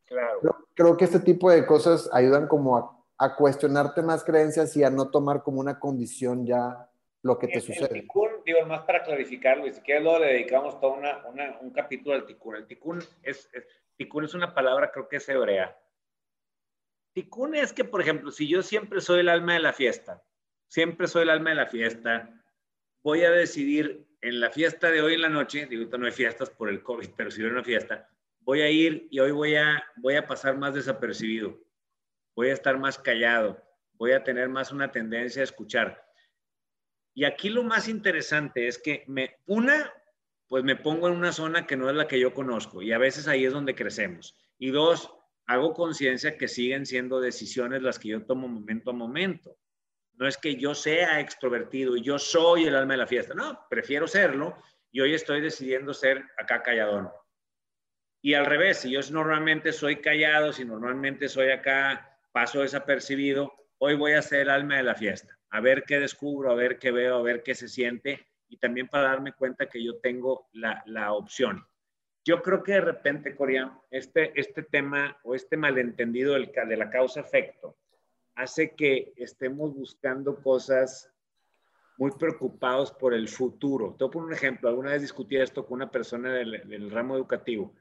Claro. 0.05 0.39
Creo, 0.73 0.95
que 0.95 1.05
este 1.05 1.19
tipo 1.19 1.51
de 1.51 1.65
cosas 1.65 2.09
ayudan 2.13 2.47
como 2.47 2.77
a, 3.17 3.35
cuestionarte 3.35 4.01
más 4.01 4.23
creencias 4.23 4.75
y 4.77 4.83
a 4.83 4.89
no 4.89 5.11
tomar 5.11 5.43
como 5.43 5.59
una 5.59 5.77
condición 5.77 6.45
ya 6.45 6.89
lo 7.21 7.37
que 7.37 7.49
te 7.49 7.59
sucede. 7.59 7.97
El 7.97 8.01
ticún, 8.01 8.29
digo, 8.45 8.65
más 8.65 8.83
para 8.83 9.03
clarificarlo, 9.03 9.67
y 9.67 9.73
si 9.73 9.81
quieres 9.81 10.03
luego 10.03 10.19
le 10.19 10.27
dedicamos 10.27 10.79
todo 10.79 10.93
una, 10.93 11.21
un 11.61 11.71
capítulo 11.71 12.15
al 12.15 12.25
ticún. 12.25 12.55
El 12.55 12.65
ticún 12.65 13.03
es, 13.21 13.49
Tikkun 13.99 14.23
es 14.23 14.33
una 14.33 14.53
palabra, 14.53 14.91
creo 14.93 15.09
que 15.09 15.17
es 15.17 15.27
hebrea. 15.27 15.77
Tikkun 17.11 17.55
es 17.55 17.73
que, 17.73 17.83
por 17.83 17.99
ejemplo, 17.99 18.31
si 18.31 18.47
yo 18.47 18.63
siempre 18.63 19.01
soy 19.01 19.19
el 19.19 19.27
alma 19.27 19.55
de 19.55 19.59
la 19.59 19.73
fiesta, 19.73 20.23
siempre 20.69 21.07
soy 21.07 21.23
el 21.23 21.29
alma 21.29 21.49
de 21.49 21.57
la 21.57 21.65
fiesta, 21.65 22.41
voy 23.03 23.23
a 23.23 23.31
decidir 23.31 24.07
en 24.21 24.39
la 24.39 24.49
fiesta 24.49 24.89
de 24.91 25.01
hoy 25.01 25.15
en 25.15 25.21
la 25.21 25.29
noche, 25.29 25.65
digo, 25.65 25.97
no 25.97 26.05
hay 26.05 26.11
fiestas 26.11 26.49
por 26.49 26.69
el 26.69 26.81
COVID, 26.83 27.09
pero 27.17 27.31
si 27.31 27.41
hay 27.41 27.47
una 27.49 27.63
fiesta, 27.63 28.09
voy 28.41 28.61
a 28.61 28.69
ir 28.69 29.07
y 29.11 29.19
hoy 29.19 29.31
voy 29.31 29.55
a, 29.55 29.83
voy 29.97 30.15
a 30.15 30.27
pasar 30.27 30.57
más 30.57 30.73
desapercibido, 30.73 31.59
voy 32.35 32.49
a 32.49 32.53
estar 32.53 32.77
más 32.77 32.97
callado, 32.97 33.61
voy 33.93 34.11
a 34.11 34.23
tener 34.23 34.47
más 34.49 34.71
una 34.71 34.91
tendencia 34.91 35.41
a 35.41 35.43
escuchar. 35.43 36.05
Y 37.13 37.25
aquí 37.25 37.49
lo 37.49 37.63
más 37.63 37.87
interesante 37.87 38.67
es 38.67 38.77
que 38.77 39.03
me, 39.07 39.37
una, 39.47 39.91
pues 40.47 40.63
me 40.63 40.75
pongo 40.75 41.07
en 41.07 41.15
una 41.15 41.31
zona 41.31 41.65
que 41.65 41.77
no 41.77 41.89
es 41.89 41.95
la 41.95 42.07
que 42.07 42.19
yo 42.19 42.33
conozco 42.33 42.81
y 42.81 42.91
a 42.91 42.97
veces 42.97 43.27
ahí 43.27 43.45
es 43.45 43.53
donde 43.53 43.75
crecemos. 43.75 44.37
Y 44.57 44.69
dos, 44.69 45.13
hago 45.47 45.73
conciencia 45.73 46.37
que 46.37 46.47
siguen 46.47 46.85
siendo 46.85 47.19
decisiones 47.19 47.81
las 47.81 47.97
que 47.97 48.09
yo 48.09 48.25
tomo 48.25 48.47
momento 48.47 48.91
a 48.91 48.93
momento. 48.93 49.57
No 50.19 50.27
es 50.27 50.37
que 50.37 50.57
yo 50.57 50.75
sea 50.75 51.21
extrovertido 51.21 51.95
y 51.95 52.01
yo 52.01 52.19
soy 52.19 52.65
el 52.65 52.75
alma 52.75 52.93
de 52.93 52.97
la 52.97 53.07
fiesta. 53.07 53.33
No, 53.33 53.65
prefiero 53.69 54.05
serlo 54.05 54.61
y 54.91 54.99
hoy 54.99 55.13
estoy 55.13 55.39
decidiendo 55.39 55.93
ser 55.93 56.25
acá 56.37 56.61
calladón. 56.61 57.09
Y 58.21 58.33
al 58.33 58.45
revés, 58.45 58.79
si 58.79 58.91
yo 58.91 58.99
normalmente 59.11 59.71
soy 59.71 60.01
callado, 60.01 60.51
si 60.51 60.65
normalmente 60.65 61.29
soy 61.29 61.51
acá, 61.51 62.19
paso 62.33 62.61
desapercibido, 62.61 63.53
hoy 63.77 63.95
voy 63.95 64.11
a 64.11 64.21
ser 64.21 64.41
el 64.41 64.49
alma 64.49 64.75
de 64.75 64.83
la 64.83 64.95
fiesta. 64.95 65.39
A 65.51 65.61
ver 65.61 65.85
qué 65.87 66.01
descubro, 66.01 66.51
a 66.51 66.55
ver 66.55 66.79
qué 66.79 66.91
veo, 66.91 67.15
a 67.15 67.23
ver 67.23 67.41
qué 67.41 67.55
se 67.55 67.69
siente 67.69 68.27
y 68.49 68.57
también 68.57 68.89
para 68.89 69.05
darme 69.05 69.31
cuenta 69.31 69.69
que 69.69 69.81
yo 69.81 69.99
tengo 69.99 70.49
la, 70.51 70.83
la 70.85 71.13
opción. 71.13 71.65
Yo 72.25 72.41
creo 72.41 72.61
que 72.61 72.73
de 72.73 72.81
repente, 72.81 73.35
Corea, 73.37 73.71
este, 73.89 74.37
este 74.37 74.63
tema 74.63 75.17
o 75.23 75.33
este 75.33 75.55
malentendido 75.55 76.33
del, 76.33 76.51
de 76.51 76.75
la 76.75 76.89
causa-efecto 76.89 77.77
hace 78.39 78.73
que 78.73 79.13
estemos 79.17 79.75
buscando 79.75 80.41
cosas 80.41 81.11
muy 81.97 82.11
preocupados 82.11 82.89
por 82.93 83.13
el 83.13 83.27
futuro. 83.27 83.95
Te 83.97 84.05
voy 84.05 84.09
a 84.09 84.11
poner 84.11 84.27
un 84.27 84.33
ejemplo. 84.33 84.69
Alguna 84.69 84.91
vez 84.91 85.01
discutí 85.01 85.35
esto 85.35 85.65
con 85.65 85.75
una 85.75 85.91
persona 85.91 86.33
del, 86.33 86.89
ramo 86.89 87.17
educativo 87.17 87.75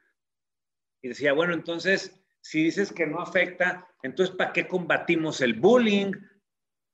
y 1.01 1.09
decía, 1.09 1.33
bueno, 1.33 1.55
entonces, 1.55 2.21
si 2.40 2.64
dices 2.64 2.92
que 2.92 3.07
no 3.07 3.21
afecta, 3.21 3.87
entonces, 4.03 4.35
¿para 4.35 4.53
qué 4.53 4.66
combatimos 4.66 5.40
el 5.42 5.55
bullying? 5.55 6.11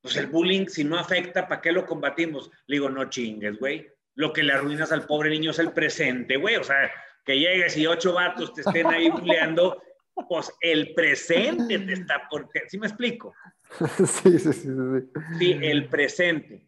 Pues 0.03 0.18
el 0.18 0.27
bullying, 0.27 0.66
si 0.66 0.85
no 0.85 0.98
afecta, 0.98 1.48
¿para 1.48 1.62
qué 1.62 1.72
lo 1.72 1.87
combatimos? 1.87 2.50
Le 2.66 2.77
digo, 2.77 2.90
no 2.90 3.09
chingues, 3.09 3.59
güey. 3.59 3.88
Lo 4.14 4.35
que 4.35 4.42
le 4.42 4.53
arruinas 4.53 4.92
al 4.92 5.07
pobre 5.07 5.31
niño 5.31 5.53
es 5.53 5.59
el 5.59 5.72
presente, 5.72 6.37
güey. 6.37 6.57
O 6.57 6.64
sea, 6.64 6.92
que 7.24 7.38
llegues 7.38 7.79
y 7.79 7.87
ocho 7.87 8.12
vatos 8.12 8.53
te 8.53 8.61
estén 8.61 8.87
ahí 8.88 9.09
bulleando, 9.09 9.81
pues 10.29 10.53
el 10.61 10.94
presente 10.94 11.79
te 11.79 11.92
está, 11.94 12.29
porque, 12.31 12.68
¿sí 12.68 12.79
me 12.79 12.87
explico? 12.87 13.35
Sí, 14.06 14.38
sí, 14.38 14.52
sí, 14.52 14.68
sí. 14.68 15.10
Sí, 15.38 15.58
el 15.62 15.88
presente. 15.88 16.66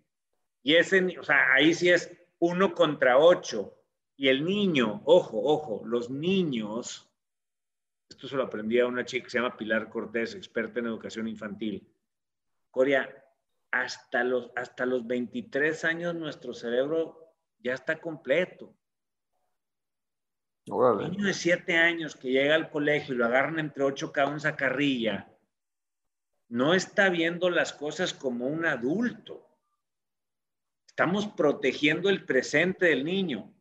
Y 0.63 0.75
ese, 0.75 1.19
o 1.19 1.23
sea, 1.23 1.53
ahí 1.55 1.73
sí 1.75 1.91
es 1.91 2.11
uno 2.39 2.75
contra 2.75 3.19
ocho. 3.19 3.73
Y 4.17 4.29
el 4.29 4.45
niño, 4.45 5.03
ojo, 5.05 5.41
ojo, 5.43 5.83
los 5.85 6.11
niños, 6.11 7.09
esto 8.09 8.27
se 8.27 8.37
lo 8.37 8.45
aprendí 8.45 8.81
a 8.81 8.87
una 8.87 9.05
chica 9.05 9.25
que 9.25 9.31
se 9.31 9.39
llama 9.39 9.57
Pilar 9.57 9.91
Cortés, 9.91 10.35
experta 10.35 10.81
en 10.81 10.87
educación 10.87 11.29
infantil. 11.29 11.87
Coria, 12.71 13.09
hasta 13.71 14.25
los, 14.25 14.51
hasta 14.57 14.87
los 14.87 15.07
23 15.07 15.85
años 15.85 16.15
nuestro 16.15 16.55
cerebro 16.55 17.35
ya 17.59 17.75
está 17.75 18.01
completo. 18.01 18.75
Un 20.69 21.11
niño 21.11 21.27
de 21.27 21.35
7 21.35 21.77
años 21.77 22.17
que 22.17 22.31
llega 22.31 22.55
al 22.55 22.71
colegio 22.71 23.15
y 23.15 23.19
lo 23.19 23.27
agarran 23.27 23.61
entre 23.61 23.85
ocho 23.85 24.11
cabos 24.11 24.45
en 24.45 24.57
carrilla 24.57 25.36
no 26.49 26.75
está 26.75 27.09
viendo 27.09 27.51
las 27.51 27.73
cosas 27.73 28.15
como 28.15 28.47
un 28.47 28.67
adulto. 28.67 29.47
Estamos 30.87 31.27
protegiendo 31.29 32.09
el 32.09 32.25
presente 32.25 32.87
del 32.87 33.05
niño. 33.05 33.53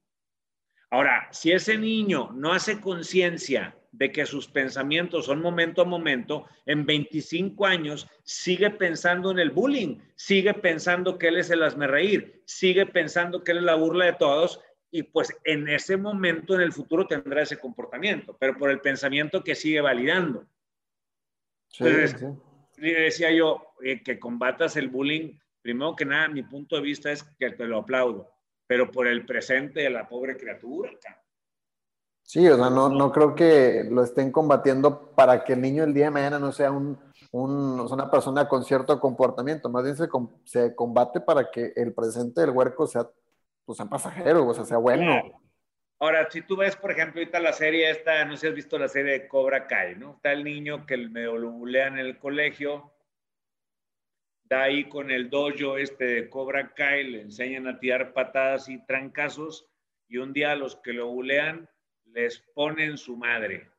Ahora, 0.90 1.28
si 1.32 1.52
ese 1.52 1.78
niño 1.78 2.32
no 2.34 2.54
hace 2.54 2.80
conciencia 2.80 3.78
de 3.92 4.12
que 4.12 4.26
sus 4.26 4.48
pensamientos 4.48 5.26
son 5.26 5.42
momento 5.42 5.82
a 5.82 5.86
momento, 5.86 6.46
en 6.66 6.86
25 6.86 7.66
años 7.66 8.08
sigue 8.24 8.70
pensando 8.70 9.32
en 9.32 9.40
el 9.40 9.52
bullying, 9.52 10.00
sigue 10.16 10.54
pensando 10.54 11.18
que 11.18 11.30
él 11.30 11.38
es 11.38 11.50
el 11.50 11.62
reír, 11.72 12.44
sigue 12.46 12.86
pensando 12.86 13.44
que 13.44 13.52
él 13.52 13.60
es 13.60 13.64
la 13.64 13.76
burla 13.76 14.06
de 14.06 14.14
todos 14.14 14.62
y 14.92 15.04
pues 15.04 15.36
en 15.44 15.68
ese 15.68 15.98
momento 15.98 16.56
en 16.56 16.62
el 16.62 16.72
futuro 16.72 17.08
tendrá 17.08 17.42
ese 17.42 17.60
comportamiento, 17.60 18.38
pero 18.40 18.58
por 18.58 18.70
el 18.70 18.80
pensamiento 18.80 19.44
que 19.44 19.56
sigue 19.56 19.82
validando. 19.82 20.46
Sí, 21.68 21.84
le 22.78 23.02
decía 23.02 23.32
yo, 23.32 23.74
eh, 23.84 24.04
que 24.04 24.20
combatas 24.20 24.76
el 24.76 24.90
bullying, 24.90 25.38
primero 25.62 25.96
que 25.96 26.06
nada, 26.06 26.28
mi 26.28 26.44
punto 26.44 26.76
de 26.76 26.82
vista 26.82 27.12
es 27.12 27.24
que 27.24 27.52
te 27.52 27.66
lo 27.66 27.80
aplaudo, 27.80 28.32
pero 28.68 28.92
por 28.92 29.08
el 29.08 29.26
presente 29.26 29.82
de 29.82 29.90
la 29.90 30.08
pobre 30.08 30.38
criatura. 30.38 30.92
Sí, 32.22 32.48
o 32.48 32.58
sea, 32.58 32.70
no, 32.72 32.90
no 32.90 33.12
creo 33.12 33.36
que 33.36 33.88
lo 33.90 34.04
estén 34.04 34.32
combatiendo 34.32 35.12
para 35.12 35.44
que 35.44 35.54
el 35.54 35.62
niño 35.62 35.84
el 35.84 35.94
día 35.94 36.06
de 36.06 36.12
mañana 36.12 36.40
no 36.40 36.52
sea 36.52 36.72
un, 36.72 36.98
un, 37.32 37.80
una 37.80 38.10
persona 38.10 38.48
con 38.48 38.64
cierto 38.64 39.00
comportamiento, 39.00 39.70
más 39.70 39.84
bien 39.84 39.96
se, 39.96 40.08
se, 40.44 40.74
combate 40.74 41.22
para 41.22 41.52
que 41.52 41.72
el 41.76 41.94
presente 41.94 42.42
del 42.42 42.50
huerco 42.50 42.88
sea, 42.88 43.08
pues, 43.64 43.78
sea 43.78 43.86
pasajero, 43.86 44.48
o 44.48 44.54
sea, 44.54 44.66
sea 44.66 44.78
bueno. 44.78 45.45
Ahora, 46.00 46.30
si 46.30 46.42
tú 46.42 46.58
ves, 46.58 46.76
por 46.76 46.92
ejemplo, 46.92 47.22
ahorita 47.22 47.40
la 47.40 47.54
serie 47.54 47.90
esta, 47.90 48.26
no 48.26 48.36
sé 48.36 48.42
si 48.42 48.48
has 48.48 48.56
visto 48.56 48.78
la 48.78 48.90
serie 48.90 49.14
de 49.14 49.28
Cobra 49.28 49.66
Kai, 49.66 49.96
¿no? 49.96 50.16
Está 50.16 50.34
el 50.34 50.44
niño 50.44 50.86
que 50.86 50.98
medio 50.98 51.38
lo 51.38 51.52
bulean 51.52 51.94
en 51.94 52.06
el 52.06 52.18
colegio, 52.18 52.94
da 54.44 54.64
ahí 54.64 54.90
con 54.90 55.10
el 55.10 55.30
dojo 55.30 55.78
este 55.78 56.06
de 56.06 56.30
Cobra 56.30 56.74
Kai, 56.74 57.06
le 57.06 57.22
enseñan 57.22 57.68
a 57.68 57.80
tirar 57.80 58.14
patadas 58.14 58.68
y 58.68 58.86
trancazos, 58.86 59.68
y 60.08 60.18
un 60.18 60.34
día 60.34 60.52
a 60.52 60.56
los 60.56 60.76
que 60.78 60.94
lo 60.94 61.08
bulean 61.08 61.70
les 62.06 62.40
ponen 62.54 62.98
su 62.98 63.16
madre. 63.16 63.70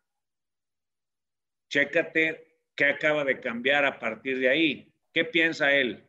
Chécate 1.69 2.61
qué 2.75 2.85
acaba 2.87 3.25
de 3.25 3.41
cambiar 3.41 3.85
a 3.85 3.99
partir 3.99 4.39
de 4.39 4.49
ahí. 4.49 4.93
¿Qué 5.13 5.25
piensa 5.25 5.73
él? 5.73 6.06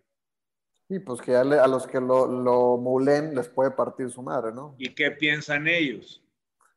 Y 0.90 1.00
pues 1.00 1.22
que 1.22 1.36
a 1.36 1.44
los 1.44 1.86
que 1.86 2.00
lo, 2.00 2.28
lo 2.28 2.78
mulen 2.78 3.36
les 3.36 3.50
puede 3.50 3.72
partir 3.72 4.10
su 4.10 4.22
madre, 4.22 4.54
¿no? 4.54 4.76
¿Y 4.78 4.90
qué 4.96 5.12
piensan 5.12 5.68
ellos? 5.68 6.24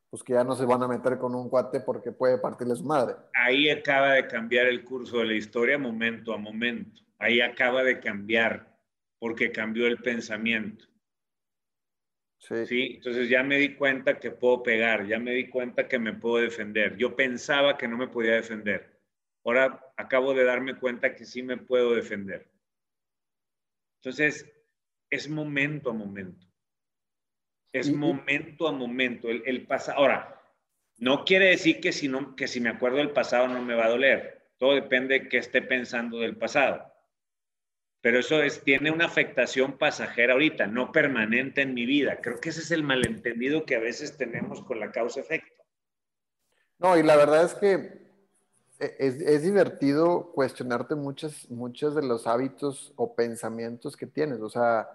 Pues 0.09 0.23
que 0.23 0.33
ya 0.33 0.43
no 0.43 0.55
se 0.55 0.65
van 0.65 0.83
a 0.83 0.87
meter 0.89 1.17
con 1.17 1.33
un 1.33 1.47
cuate 1.49 1.79
porque 1.79 2.11
puede 2.11 2.37
partirle 2.37 2.75
su 2.75 2.83
madre. 2.83 3.15
Ahí 3.33 3.69
acaba 3.69 4.13
de 4.13 4.27
cambiar 4.27 4.67
el 4.67 4.83
curso 4.83 5.19
de 5.19 5.25
la 5.25 5.33
historia 5.33 5.77
momento 5.77 6.33
a 6.33 6.37
momento. 6.37 7.01
Ahí 7.17 7.39
acaba 7.39 7.83
de 7.83 8.01
cambiar 8.01 8.77
porque 9.17 9.53
cambió 9.53 9.87
el 9.87 9.99
pensamiento. 9.99 10.85
Sí. 12.37 12.65
sí. 12.65 12.91
Entonces 12.95 13.29
ya 13.29 13.43
me 13.43 13.57
di 13.57 13.75
cuenta 13.75 14.19
que 14.19 14.31
puedo 14.31 14.61
pegar, 14.61 15.07
ya 15.07 15.19
me 15.19 15.31
di 15.31 15.47
cuenta 15.47 15.87
que 15.87 15.99
me 15.99 16.11
puedo 16.11 16.43
defender. 16.43 16.97
Yo 16.97 17.15
pensaba 17.15 17.77
que 17.77 17.87
no 17.87 17.97
me 17.97 18.09
podía 18.09 18.33
defender. 18.33 18.99
Ahora 19.45 19.93
acabo 19.95 20.33
de 20.33 20.43
darme 20.43 20.77
cuenta 20.77 21.15
que 21.15 21.23
sí 21.23 21.41
me 21.43 21.55
puedo 21.55 21.95
defender. 21.95 22.50
Entonces, 24.01 24.51
es 25.11 25.29
momento 25.29 25.91
a 25.91 25.93
momento. 25.93 26.47
Es 27.71 27.93
momento 27.93 28.67
a 28.67 28.71
momento. 28.71 29.29
El, 29.29 29.43
el 29.45 29.67
pasado. 29.67 29.99
Ahora, 29.99 30.41
no 30.97 31.23
quiere 31.23 31.49
decir 31.49 31.79
que 31.79 31.91
si, 31.91 32.07
no, 32.07 32.35
que 32.35 32.47
si 32.47 32.59
me 32.59 32.69
acuerdo 32.69 32.97
del 32.97 33.11
pasado 33.11 33.47
no 33.47 33.61
me 33.61 33.75
va 33.75 33.85
a 33.85 33.89
doler. 33.89 34.49
Todo 34.57 34.73
depende 34.73 35.19
de 35.19 35.29
qué 35.29 35.37
esté 35.37 35.61
pensando 35.61 36.19
del 36.19 36.35
pasado. 36.35 36.91
Pero 38.01 38.17
eso 38.17 38.41
es, 38.41 38.63
tiene 38.63 38.89
una 38.89 39.05
afectación 39.05 39.77
pasajera 39.77 40.33
ahorita, 40.33 40.65
no 40.65 40.91
permanente 40.91 41.61
en 41.61 41.75
mi 41.75 41.85
vida. 41.85 42.19
Creo 42.21 42.39
que 42.39 42.49
ese 42.49 42.61
es 42.61 42.71
el 42.71 42.81
malentendido 42.81 43.65
que 43.65 43.75
a 43.75 43.79
veces 43.79 44.17
tenemos 44.17 44.63
con 44.63 44.79
la 44.79 44.91
causa-efecto. 44.91 45.63
No, 46.79 46.97
y 46.97 47.03
la 47.03 47.15
verdad 47.15 47.45
es 47.45 47.53
que 47.53 48.10
e, 48.81 48.95
es, 48.97 49.43
divertido 49.43 50.31
cuestionarte 50.33 50.95
muchos, 50.95 51.49
muchos 51.51 51.93
de 51.93 52.01
los 52.01 52.25
hábitos 52.25 52.93
o 52.95 53.13
pensamientos 53.13 53.95
que 53.95 54.07
tienes, 54.07 54.41
o 54.41 54.49
sea, 54.49 54.89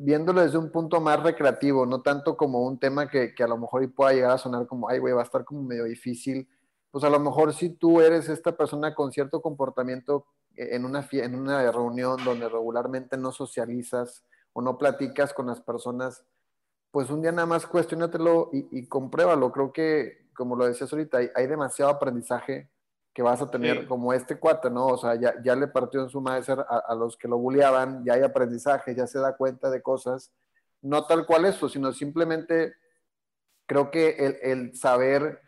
viéndolo 0.00 0.42
desde 0.42 0.58
un 0.58 0.70
punto 0.70 1.00
más 1.00 1.22
recreativo, 1.22 1.86
no 1.86 2.02
tanto 2.02 2.36
como 2.36 2.66
un 2.66 2.78
tema 2.78 3.08
que, 3.08 3.34
que 3.34 3.42
a 3.42 3.48
lo 3.48 3.56
mejor 3.56 3.90
pueda 3.94 4.12
llegar 4.12 4.32
a 4.32 4.38
sonar 4.38 4.66
como, 4.66 4.90
ay, 4.90 4.98
güey, 4.98 5.14
va 5.14 5.22
a 5.22 5.24
estar 5.24 5.46
como 5.46 5.62
medio 5.62 5.84
difícil. 5.84 6.46
Pues 6.90 7.02
a 7.04 7.10
lo 7.10 7.18
mejor 7.18 7.54
si 7.54 7.70
tú 7.70 8.02
eres 8.02 8.28
esta 8.28 8.56
persona 8.56 8.94
con 8.94 9.10
cierto 9.10 9.40
comportamiento 9.40 10.26
en 10.54 10.84
una, 10.84 11.08
en 11.10 11.34
una 11.34 11.70
reunión 11.72 12.22
donde 12.24 12.48
regularmente 12.48 13.16
no 13.16 13.32
socializas 13.32 14.22
o 14.52 14.60
no 14.60 14.76
platicas 14.76 15.32
con 15.32 15.46
las 15.46 15.62
personas, 15.62 16.24
pues 16.90 17.08
un 17.08 17.22
día 17.22 17.32
nada 17.32 17.46
más 17.46 17.66
cuestionatelo 17.66 18.50
y, 18.52 18.66
y 18.70 18.86
compruébalo. 18.86 19.50
Creo 19.52 19.72
que, 19.72 20.28
como 20.34 20.56
lo 20.56 20.66
decías 20.66 20.92
ahorita, 20.92 21.18
hay 21.34 21.46
demasiado 21.46 21.90
aprendizaje 21.90 22.70
que 23.12 23.22
vas 23.22 23.42
a 23.42 23.50
tener 23.50 23.86
como 23.86 24.12
este 24.12 24.38
cuate, 24.38 24.70
¿no? 24.70 24.86
O 24.86 24.98
sea, 24.98 25.16
ya, 25.16 25.34
ya 25.42 25.56
le 25.56 25.66
partió 25.66 26.02
en 26.02 26.08
su 26.08 26.20
maestro 26.20 26.64
a, 26.68 26.94
los 26.94 27.16
que 27.16 27.26
lo 27.26 27.38
bulleaban, 27.38 28.04
ya 28.04 28.14
hay 28.14 28.22
aprendizaje, 28.22 28.94
ya 28.94 29.06
se 29.06 29.18
da 29.18 29.36
cuenta 29.36 29.70
de 29.70 29.82
cosas, 29.82 30.32
no 30.82 31.04
tal 31.04 31.26
cual 31.26 31.44
eso, 31.44 31.68
sino 31.68 31.92
simplemente 31.92 32.74
creo 33.66 33.90
que 33.90 34.10
el, 34.10 34.36
el 34.42 34.76
saber 34.76 35.40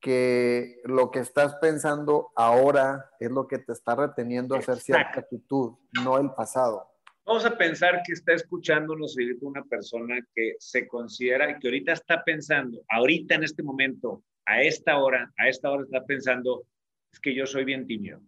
que 0.00 0.80
lo 0.84 1.10
que 1.10 1.20
estás 1.20 1.56
pensando 1.56 2.30
ahora 2.36 3.10
es 3.18 3.30
lo 3.30 3.48
que 3.48 3.58
te 3.58 3.72
está 3.72 3.96
reteniendo 3.96 4.54
a 4.54 4.58
hacer 4.58 4.78
cierta 4.78 5.20
actitud, 5.20 5.72
no 6.04 6.18
el 6.18 6.30
pasado. 6.32 6.88
Vamos 7.28 7.44
a 7.44 7.58
pensar 7.58 8.00
que 8.06 8.14
está 8.14 8.32
escuchándonos 8.32 9.14
una 9.42 9.62
persona 9.64 10.18
que 10.34 10.54
se 10.58 10.88
considera 10.88 11.50
y 11.50 11.58
que 11.58 11.68
ahorita 11.68 11.92
está 11.92 12.24
pensando, 12.24 12.80
ahorita 12.88 13.34
en 13.34 13.44
este 13.44 13.62
momento, 13.62 14.22
a 14.46 14.62
esta 14.62 14.96
hora, 14.96 15.30
a 15.36 15.46
esta 15.46 15.70
hora 15.70 15.82
está 15.82 16.06
pensando, 16.06 16.64
es 17.12 17.20
que 17.20 17.34
yo 17.34 17.46
soy 17.46 17.64
bien 17.64 17.86
tímido. 17.86 18.20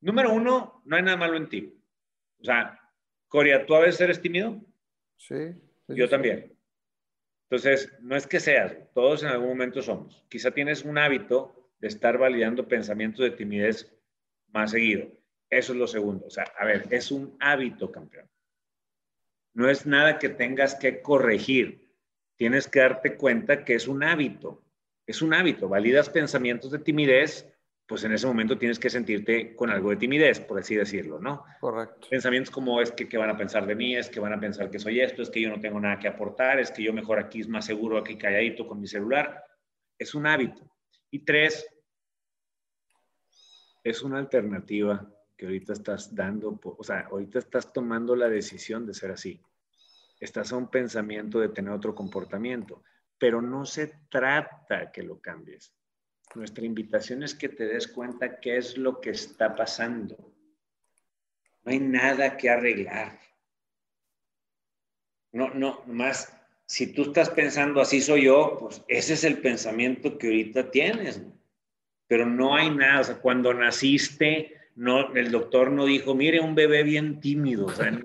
Número 0.00 0.32
uno, 0.32 0.82
no 0.84 0.96
hay 0.96 1.02
nada 1.02 1.16
malo 1.16 1.36
en 1.36 1.48
ti. 1.48 1.74
O 2.40 2.44
sea, 2.44 2.78
Coria, 3.26 3.66
¿tú 3.66 3.74
a 3.74 3.80
veces 3.80 4.00
eres 4.00 4.20
tímido? 4.20 4.60
Sí. 5.16 5.54
yo 5.88 6.08
también. 6.08 6.56
Entonces, 7.50 7.92
no 8.00 8.14
es 8.14 8.26
que 8.26 8.40
seas, 8.40 8.76
todos 8.94 9.22
en 9.22 9.30
algún 9.30 9.48
momento 9.48 9.82
somos. 9.82 10.24
Quizá 10.28 10.50
tienes 10.50 10.84
un 10.84 10.98
hábito 10.98 11.72
de 11.80 11.88
estar 11.88 12.18
validando 12.18 12.68
pensamientos 12.68 13.20
de 13.20 13.30
timidez 13.30 13.92
más 14.48 14.70
seguido. 14.70 15.10
Eso 15.50 15.72
es 15.72 15.78
lo 15.78 15.86
segundo. 15.86 16.26
O 16.26 16.30
sea, 16.30 16.44
a 16.58 16.64
ver, 16.64 16.86
es 16.90 17.10
un 17.10 17.36
hábito, 17.40 17.90
campeón. 17.90 18.28
No 19.54 19.68
es 19.68 19.86
nada 19.86 20.18
que 20.18 20.28
tengas 20.28 20.74
que 20.74 21.00
corregir. 21.00 21.90
Tienes 22.36 22.68
que 22.68 22.80
darte 22.80 23.16
cuenta 23.16 23.64
que 23.64 23.74
es 23.74 23.88
un 23.88 24.04
hábito. 24.04 24.62
Es 25.08 25.22
un 25.22 25.34
hábito. 25.34 25.68
Validas 25.68 26.08
pensamientos 26.08 26.70
de 26.70 26.78
timidez 26.78 27.44
pues 27.88 28.04
en 28.04 28.12
ese 28.12 28.26
momento 28.26 28.58
tienes 28.58 28.78
que 28.78 28.90
sentirte 28.90 29.56
con 29.56 29.70
algo 29.70 29.88
de 29.88 29.96
timidez, 29.96 30.40
por 30.40 30.58
así 30.58 30.76
decirlo, 30.76 31.18
¿no? 31.18 31.46
Correcto. 31.58 32.08
Pensamientos 32.10 32.50
como 32.50 32.82
es 32.82 32.92
que 32.92 33.08
qué 33.08 33.16
van 33.16 33.30
a 33.30 33.36
pensar 33.38 33.66
de 33.66 33.74
mí, 33.74 33.96
es 33.96 34.10
que 34.10 34.20
van 34.20 34.34
a 34.34 34.38
pensar 34.38 34.70
que 34.70 34.78
soy 34.78 35.00
esto, 35.00 35.22
es 35.22 35.30
que 35.30 35.40
yo 35.40 35.48
no 35.48 35.58
tengo 35.58 35.80
nada 35.80 35.98
que 35.98 36.06
aportar, 36.06 36.60
es 36.60 36.70
que 36.70 36.82
yo 36.82 36.92
mejor 36.92 37.18
aquí 37.18 37.40
es 37.40 37.48
más 37.48 37.64
seguro 37.64 37.96
aquí 37.96 38.18
calladito 38.18 38.68
con 38.68 38.78
mi 38.78 38.86
celular. 38.86 39.42
Es 39.98 40.14
un 40.14 40.26
hábito. 40.26 40.70
Y 41.10 41.20
tres, 41.20 41.66
es 43.82 44.02
una 44.02 44.18
alternativa 44.18 45.10
que 45.34 45.46
ahorita 45.46 45.72
estás 45.72 46.14
dando, 46.14 46.60
o 46.62 46.84
sea, 46.84 47.08
ahorita 47.10 47.38
estás 47.38 47.72
tomando 47.72 48.14
la 48.14 48.28
decisión 48.28 48.84
de 48.84 48.92
ser 48.92 49.12
así. 49.12 49.40
Estás 50.20 50.52
a 50.52 50.58
un 50.58 50.68
pensamiento 50.68 51.40
de 51.40 51.48
tener 51.48 51.72
otro 51.72 51.94
comportamiento, 51.94 52.82
pero 53.18 53.42
no 53.42 53.64
se 53.64 53.92
trata 54.08 54.90
que 54.92 55.02
lo 55.02 55.20
cambies 55.20 55.74
nuestra 56.34 56.64
invitación 56.64 57.22
es 57.22 57.34
que 57.34 57.48
te 57.48 57.66
des 57.66 57.88
cuenta 57.88 58.40
qué 58.40 58.56
es 58.58 58.76
lo 58.76 59.00
que 59.00 59.10
está 59.10 59.54
pasando. 59.54 60.16
No 61.64 61.72
hay 61.72 61.80
nada 61.80 62.36
que 62.36 62.50
arreglar. 62.50 63.18
No, 65.32 65.50
no, 65.50 65.82
más, 65.86 66.32
si 66.66 66.92
tú 66.92 67.02
estás 67.02 67.30
pensando 67.30 67.80
así 67.80 68.00
soy 68.00 68.24
yo, 68.24 68.56
pues 68.58 68.82
ese 68.88 69.14
es 69.14 69.24
el 69.24 69.38
pensamiento 69.38 70.18
que 70.18 70.28
ahorita 70.28 70.70
tienes. 70.70 71.22
Pero 72.06 72.24
no 72.24 72.54
hay 72.56 72.70
nada, 72.70 73.20
cuando 73.20 73.52
naciste, 73.52 74.54
no, 74.74 75.12
el 75.14 75.30
doctor 75.30 75.70
no 75.70 75.84
dijo, 75.84 76.14
mire, 76.14 76.40
un 76.40 76.54
bebé 76.54 76.82
bien 76.82 77.20
tímido, 77.20 77.66
o 77.66 77.70
sea, 77.70 77.90
no, 77.90 78.02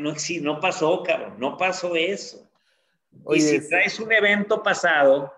no, 0.00 0.60
pasó, 0.60 1.04
cabrón, 1.04 1.34
no 1.38 1.56
pasó 1.56 1.94
eso. 1.94 2.45
Y 3.30 3.40
si 3.40 3.68
traes 3.68 3.98
un 4.00 4.12
evento 4.12 4.62
pasado, 4.62 5.32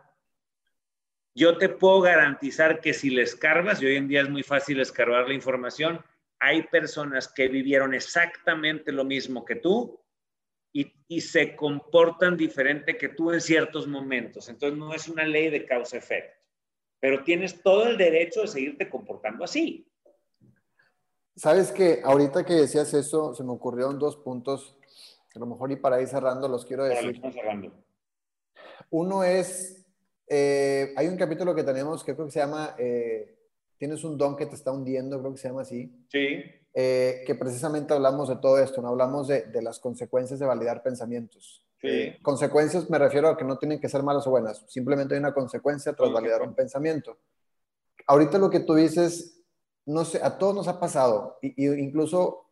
yo 1.34 1.56
te 1.56 1.68
puedo 1.68 2.00
garantizar 2.00 2.80
que 2.80 2.92
si 2.92 3.10
le 3.10 3.22
escarbas, 3.22 3.80
y 3.80 3.86
hoy 3.86 3.96
en 3.96 4.08
día 4.08 4.22
es 4.22 4.28
muy 4.28 4.42
fácil 4.42 4.80
escarbar 4.80 5.28
la 5.28 5.34
información, 5.34 6.04
hay 6.40 6.62
personas 6.64 7.28
que 7.28 7.48
vivieron 7.48 7.94
exactamente 7.94 8.92
lo 8.92 9.04
mismo 9.04 9.44
que 9.44 9.56
tú 9.56 10.00
y, 10.72 10.92
y 11.08 11.20
se 11.20 11.56
comportan 11.56 12.36
diferente 12.36 12.96
que 12.96 13.08
tú 13.08 13.32
en 13.32 13.40
ciertos 13.40 13.86
momentos. 13.86 14.48
Entonces 14.48 14.78
no 14.78 14.92
es 14.94 15.08
una 15.08 15.24
ley 15.24 15.50
de 15.50 15.64
causa-efecto, 15.64 16.40
pero 17.00 17.22
tienes 17.24 17.62
todo 17.62 17.86
el 17.86 17.96
derecho 17.96 18.42
de 18.42 18.48
seguirte 18.48 18.88
comportando 18.88 19.44
así. 19.44 19.88
Sabes 21.36 21.70
que 21.70 22.00
ahorita 22.02 22.44
que 22.44 22.54
decías 22.54 22.92
eso, 22.94 23.32
se 23.32 23.44
me 23.44 23.52
ocurrieron 23.52 23.98
dos 23.98 24.16
puntos, 24.16 24.76
a 25.38 25.40
lo 25.40 25.46
mejor 25.46 25.72
y 25.72 25.76
para 25.76 26.00
ir 26.00 26.08
cerrando 26.08 26.48
los 26.48 26.64
quiero 26.66 26.84
decir. 26.84 27.20
cerrando. 27.32 27.72
Uno 28.90 29.24
es 29.24 29.78
eh, 30.28 30.92
hay 30.96 31.08
un 31.08 31.16
capítulo 31.16 31.54
que 31.54 31.64
tenemos 31.64 32.04
que 32.04 32.14
creo 32.14 32.26
que 32.26 32.32
se 32.32 32.40
llama 32.40 32.74
eh, 32.78 33.34
Tienes 33.78 34.02
un 34.02 34.18
don 34.18 34.36
que 34.36 34.46
te 34.46 34.56
está 34.56 34.72
hundiendo, 34.72 35.20
creo 35.20 35.32
que 35.32 35.38
se 35.38 35.48
llama 35.48 35.62
así. 35.62 36.04
Sí. 36.10 36.44
Eh, 36.74 37.22
que 37.24 37.34
precisamente 37.36 37.94
hablamos 37.94 38.28
de 38.28 38.36
todo 38.36 38.58
esto, 38.58 38.82
¿no? 38.82 38.88
Hablamos 38.88 39.28
de, 39.28 39.42
de 39.42 39.62
las 39.62 39.78
consecuencias 39.78 40.38
de 40.38 40.46
validar 40.46 40.82
pensamientos. 40.82 41.64
Sí. 41.80 42.12
consecuencias 42.22 42.90
me 42.90 42.98
refiero 42.98 43.28
a 43.28 43.36
que 43.36 43.44
no 43.44 43.56
tienen 43.56 43.80
que 43.80 43.88
ser 43.88 44.02
malas 44.02 44.26
o 44.26 44.30
buenas, 44.30 44.64
simplemente 44.66 45.14
hay 45.14 45.20
una 45.20 45.32
consecuencia 45.32 45.92
tras 45.92 46.12
validar 46.12 46.42
un 46.42 46.52
pensamiento. 46.52 47.18
Ahorita 48.08 48.36
lo 48.38 48.50
que 48.50 48.58
tú 48.58 48.74
dices, 48.74 49.44
no 49.86 50.04
sé, 50.04 50.18
a 50.20 50.38
todos 50.38 50.56
nos 50.56 50.66
ha 50.66 50.80
pasado, 50.80 51.38
y, 51.40 51.54
y 51.64 51.68
incluso 51.80 52.46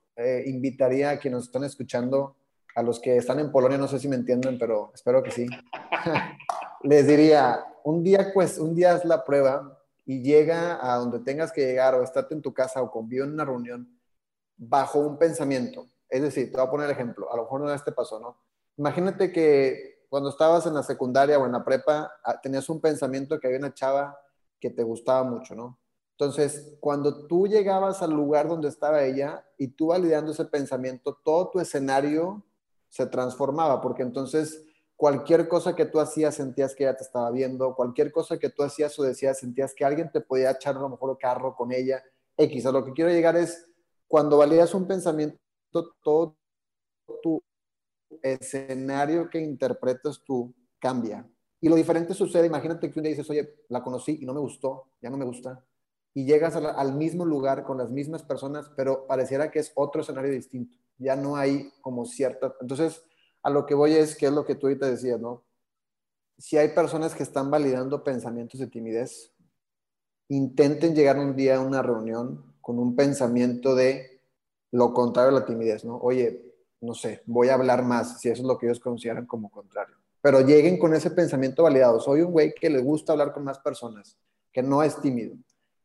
invitaría 0.45 1.11
a 1.11 1.19
quienes 1.19 1.39
nos 1.39 1.47
están 1.47 1.65
escuchando, 1.65 2.37
a 2.77 2.83
los 2.83 3.01
que 3.01 3.17
están 3.17 3.39
en 3.39 3.51
Polonia, 3.51 3.79
no 3.79 3.89
sé 3.89 3.99
si 3.99 4.07
me 4.07 4.17
entienden, 4.17 4.59
pero 4.59 4.93
espero 4.95 5.23
que 5.23 5.31
sí. 5.31 5.47
les 6.83 7.07
diría, 7.07 7.65
un 7.85 8.05
día, 8.05 8.33
pues, 8.35 8.59
un 8.59 8.75
día 8.75 8.95
es 8.95 9.05
la 9.07 9.25
prueba 9.25 9.81
y 10.05 10.23
llega 10.23 10.79
a 10.83 10.99
donde 10.99 11.21
tengas 11.21 11.51
que 11.53 11.63
llegar 11.63 11.95
o 11.95 12.03
estate 12.03 12.35
en 12.35 12.43
tu 12.43 12.53
casa 12.53 12.83
o 12.83 12.91
convivo 12.91 13.25
en 13.25 13.33
una 13.33 13.47
reunión 13.47 13.99
bajo 14.59 14.99
un 14.99 15.17
pensamiento. 15.19 15.87
Es 16.07 16.21
decir, 16.21 16.51
te 16.51 16.59
voy 16.59 16.67
a 16.67 16.71
poner 16.71 16.85
el 16.85 16.93
ejemplo, 16.93 17.33
a 17.33 17.37
lo 17.37 17.45
mejor 17.45 17.63
no 17.63 17.73
este 17.73 17.93
pasó, 17.93 18.21
¿no? 18.21 18.43
Imagínate 18.77 19.33
que 19.33 20.05
cuando 20.11 20.29
estabas 20.29 20.67
en 20.67 20.75
la 20.75 20.83
secundaria 20.83 21.39
o 21.39 21.47
en 21.47 21.53
la 21.53 21.65
prepa 21.65 22.13
ah, 22.23 22.39
tenías 22.43 22.69
un 22.69 22.83
pensamiento 22.83 23.41
que 23.41 23.47
había 23.47 23.59
una 23.59 23.73
chava 23.73 24.19
que 24.61 24.69
te 24.69 24.83
gustaba 24.83 25.25
mucho, 25.25 25.55
¿no? 25.55 25.79
Entonces, 26.11 26.77
cuando 26.81 27.27
tú 27.27 27.47
llegabas 27.47 28.03
al 28.03 28.11
lugar 28.11 28.49
donde 28.49 28.69
estaba 28.69 29.03
ella 29.03 29.47
y 29.57 29.69
tú 29.69 29.87
validando 29.89 30.33
ese 30.33 30.45
pensamiento, 30.45 31.19
todo 31.25 31.49
tu 31.49 31.59
escenario 31.59 32.45
se 32.97 33.07
transformaba, 33.07 33.81
porque 33.81 34.03
entonces 34.03 34.65
cualquier 34.97 35.49
cosa 35.49 35.77
que 35.77 35.85
tú 35.85 36.01
hacías 36.01 36.35
sentías 36.35 36.75
que 36.75 36.85
ella 36.85 36.97
te 36.97 37.05
estaba 37.05 37.31
viendo, 37.31 37.75
cualquier 37.75 38.11
cosa 38.11 38.39
que 38.39 38.51
tú 38.51 38.63
hacías 38.63 38.99
o 38.99 39.03
decías 39.03 39.39
sentías 39.39 39.75
que 39.75 39.85
alguien 39.85 40.11
te 40.11 40.21
podía 40.21 40.51
echar 40.51 40.77
a 40.77 40.81
lo 40.81 40.89
mejor 40.89 41.17
carro 41.19 41.55
con 41.55 41.73
ella, 41.73 42.03
X. 42.37 42.67
A 42.67 42.73
lo 42.73 42.85
que 42.85 42.93
quiero 42.93 43.11
llegar 43.11 43.37
es, 43.37 43.67
cuando 44.09 44.39
validas 44.39 44.73
un 44.75 44.87
pensamiento, 44.87 45.39
todo 46.03 46.37
tu 47.23 47.43
escenario 48.23 49.29
que 49.29 49.41
interpretas 49.41 50.23
tú 50.25 50.55
cambia. 50.79 51.29
Y 51.61 51.69
lo 51.69 51.77
diferente 51.77 52.15
sucede, 52.15 52.47
imagínate 52.47 52.91
que 52.91 52.99
un 52.99 53.05
día 53.05 53.11
dices, 53.11 53.29
oye, 53.31 53.57
la 53.69 53.83
conocí 53.83 54.19
y 54.21 54.27
no 54.27 54.35
me 54.35 54.41
gustó, 54.41 54.91
ya 55.01 55.11
no 55.11 55.17
me 55.17 55.25
gusta. 55.25 55.65
Y 56.15 56.25
llegas 56.25 56.57
al, 56.57 56.95
mismo 56.95 57.25
lugar 57.25 57.65
con 57.65 57.77
las 57.77 57.91
mismas 57.91 58.23
personas, 58.23 58.71
pero 58.77 59.07
pareciera 59.07 59.51
que 59.51 59.59
es 59.59 59.73
otro 59.75 60.01
escenario 60.01 60.31
distinto. 60.31 60.79
Ya 60.99 61.17
no 61.17 61.37
hay 61.37 61.71
como 61.81 62.05
cierta... 62.07 62.55
Entonces, 62.61 63.03
a 63.43 63.51
lo 63.51 63.65
que 63.65 63.75
voy 63.75 63.93
es, 63.95 64.17
que 64.17 64.27
es 64.27 64.33
lo 64.33 64.45
que 64.45 64.57
tú 64.57 64.67
ahorita 64.67 64.91
decías, 64.91 65.21
¿no? 65.21 65.45
Si 66.37 66.59
hay 66.59 66.71
personas 66.71 67.15
que 67.15 67.23
están 67.23 67.49
validando 67.49 68.03
pensamientos 68.03 68.59
de 68.59 68.67
timidez, 68.67 69.33
intenten 70.29 70.95
llegar 70.95 71.17
un 71.19 71.37
día 71.37 71.57
a 71.57 71.61
una 71.61 71.81
reunión 71.81 72.57
con 72.61 72.81
un 72.81 72.97
pensamiento 72.97 73.77
de 73.77 74.21
lo 74.73 74.93
contrario 74.93 75.31
a 75.31 75.41
la 75.41 75.47
timidez, 75.47 75.85
¿no? 75.85 75.97
Oye, 75.99 76.55
no 76.81 76.95
sé, 76.95 77.23
voy 77.27 77.49
a 77.49 77.55
hablar 77.55 77.85
más, 77.85 78.21
si 78.21 78.29
eso 78.29 78.43
es 78.43 78.49
lo 78.49 78.59
que 78.59 78.67
ellos 78.67 78.81
consideran 78.81 79.27
como 79.27 79.49
contrario. 79.49 79.95
Pero 80.21 80.41
lleguen 80.41 80.77
con 80.77 80.93
ese 80.93 81.13
pensamiento 81.13 81.63
validado. 81.63 82.01
Soy 82.01 82.23
un 82.23 82.33
güey 82.33 82.53
que 82.53 82.69
le 82.69 82.81
gusta 82.81 83.13
hablar 83.13 83.33
con 83.33 83.45
más 83.45 83.61
personas, 83.61 84.19
que 84.53 84.63
no 84.63 84.83
es 84.83 85.01
tímido. 85.01 85.37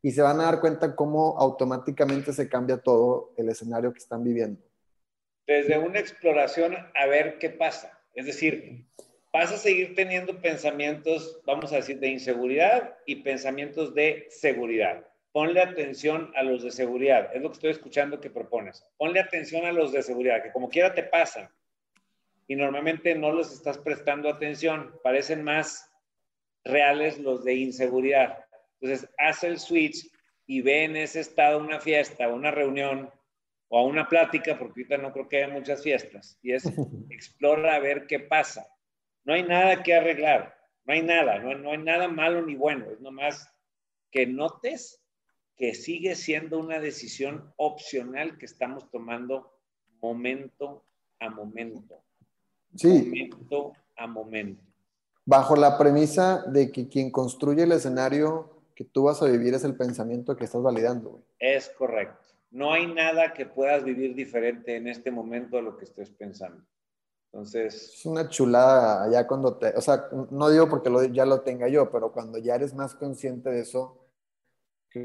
Y 0.02 0.12
se 0.12 0.24
van 0.24 0.40
a 0.40 0.46
dar 0.46 0.60
cuenta 0.60 0.96
cómo 0.96 1.38
automáticamente 1.38 2.34
se 2.34 2.50
cambia 2.50 2.82
todo 2.82 3.34
el 3.38 3.50
escenario 3.50 3.94
que 3.94 4.00
están 4.00 4.24
viviendo 4.24 4.60
desde 5.52 5.78
una 5.78 6.00
exploración 6.00 6.78
a 6.96 7.06
ver 7.08 7.38
qué 7.38 7.50
pasa. 7.50 8.00
Es 8.16 8.26
decir, 8.26 8.86
vas 9.34 9.52
a 9.52 9.58
seguir 9.58 9.96
teniendo 9.96 10.40
pensamientos, 10.42 11.42
vamos 11.46 11.74
a 11.74 11.78
decir, 11.78 12.00
de 12.00 12.08
inseguridad 12.08 12.98
y 13.06 13.18
pensamientos 13.18 13.94
de 13.94 14.28
seguridad. 14.30 15.06
Ponle 15.32 15.62
atención 15.62 16.32
a 16.36 16.44
los 16.44 16.64
de 16.64 16.72
seguridad. 16.72 17.30
Es 17.34 17.42
lo 17.42 17.50
que 17.50 17.56
estoy 17.56 17.72
escuchando 17.72 18.20
que 18.20 18.30
propones. 18.30 18.86
Ponle 18.98 19.20
atención 19.20 19.66
a 19.66 19.72
los 19.72 19.92
de 19.92 20.04
seguridad, 20.04 20.42
que 20.44 20.52
como 20.52 20.70
quiera 20.70 20.94
te 20.94 21.04
pasan. 21.04 21.50
Y 22.48 22.56
normalmente 22.56 23.16
no 23.16 23.32
los 23.32 23.54
estás 23.54 23.78
prestando 23.78 24.30
atención. 24.30 24.94
Parecen 25.04 25.44
más 25.44 25.90
reales 26.64 27.18
los 27.20 27.44
de 27.44 27.56
inseguridad. 27.56 28.46
Entonces, 28.80 29.10
haz 29.18 29.44
el 29.44 29.60
switch 29.60 30.10
y 30.46 30.62
ve 30.62 30.84
en 30.84 30.98
ese 30.98 31.22
estado 31.22 31.60
una 31.60 31.80
fiesta, 31.80 32.28
una 32.28 32.52
reunión, 32.52 33.10
o 33.74 33.80
a 33.80 33.84
una 33.84 34.08
plática, 34.08 34.60
porque 34.60 34.82
ahorita 34.82 34.98
no 34.98 35.14
creo 35.14 35.30
que 35.30 35.38
haya 35.38 35.54
muchas 35.54 35.82
fiestas, 35.82 36.38
y 36.42 36.52
es 36.52 36.64
explora 37.10 37.76
a 37.76 37.80
ver 37.80 38.06
qué 38.06 38.20
pasa. 38.20 38.68
No 39.24 39.34
hay 39.34 39.44
nada 39.44 39.82
que 39.82 39.94
arreglar, 39.94 40.58
no 40.84 40.94
hay 40.94 41.02
nada, 41.02 41.40
no, 41.40 41.58
no 41.58 41.72
hay 41.72 41.78
nada 41.78 42.10
malo 42.10 42.42
ni 42.42 42.56
bueno, 42.56 42.92
es 42.92 43.00
nomás 43.00 43.50
que 44.12 44.28
notes 44.28 45.02
que 45.56 45.74
sigue 45.74 46.16
siendo 46.16 46.60
una 46.60 46.80
decisión 46.80 47.54
opcional 47.56 48.38
que 48.38 48.46
estamos 48.46 48.92
tomando 48.92 49.54
momento 50.02 50.84
a 51.20 51.30
momento. 51.30 52.04
Sí. 52.76 52.90
Momento 52.90 53.74
a 53.96 54.08
momento. 54.08 54.64
bajo 55.26 55.56
la 55.56 55.78
premisa 55.78 56.44
de 56.48 56.72
que 56.72 56.90
quien 56.90 57.10
construye 57.10 57.64
el 57.64 57.72
escenario 57.72 58.64
que 58.76 58.84
tú 58.84 59.04
vas 59.04 59.22
a 59.22 59.28
vivir 59.28 59.54
es 59.54 59.64
el 59.64 59.78
pensamiento 59.78 60.36
que 60.36 60.44
estás 60.44 60.62
validando. 60.62 61.12
Güey. 61.12 61.24
Es 61.40 61.70
correcto. 61.70 62.32
No 62.52 62.74
hay 62.74 62.88
nada 62.94 63.34
que 63.34 63.46
puedas 63.46 63.84
vivir 63.84 64.14
diferente 64.14 64.76
en 64.76 64.88
este 64.88 65.10
momento 65.10 65.58
a 65.58 65.62
lo 65.62 65.78
que 65.78 65.86
estés 65.86 66.12
pensando. 66.12 66.64
Entonces... 67.32 67.94
Es 67.96 68.06
una 68.06 68.28
chulada 68.28 69.10
ya 69.10 69.26
cuando 69.26 69.58
te... 69.58 69.70
O 69.70 69.82
sea, 69.82 70.10
no 70.30 70.50
digo 70.50 70.70
porque 70.70 70.92
ya 71.14 71.26
lo 71.26 71.42
tenga 71.42 71.68
yo, 71.70 71.90
pero 71.90 72.12
cuando 72.12 72.38
ya 72.38 72.56
eres 72.56 72.74
más 72.74 72.94
consciente 72.94 73.50
de 73.50 73.62
eso... 73.62 73.98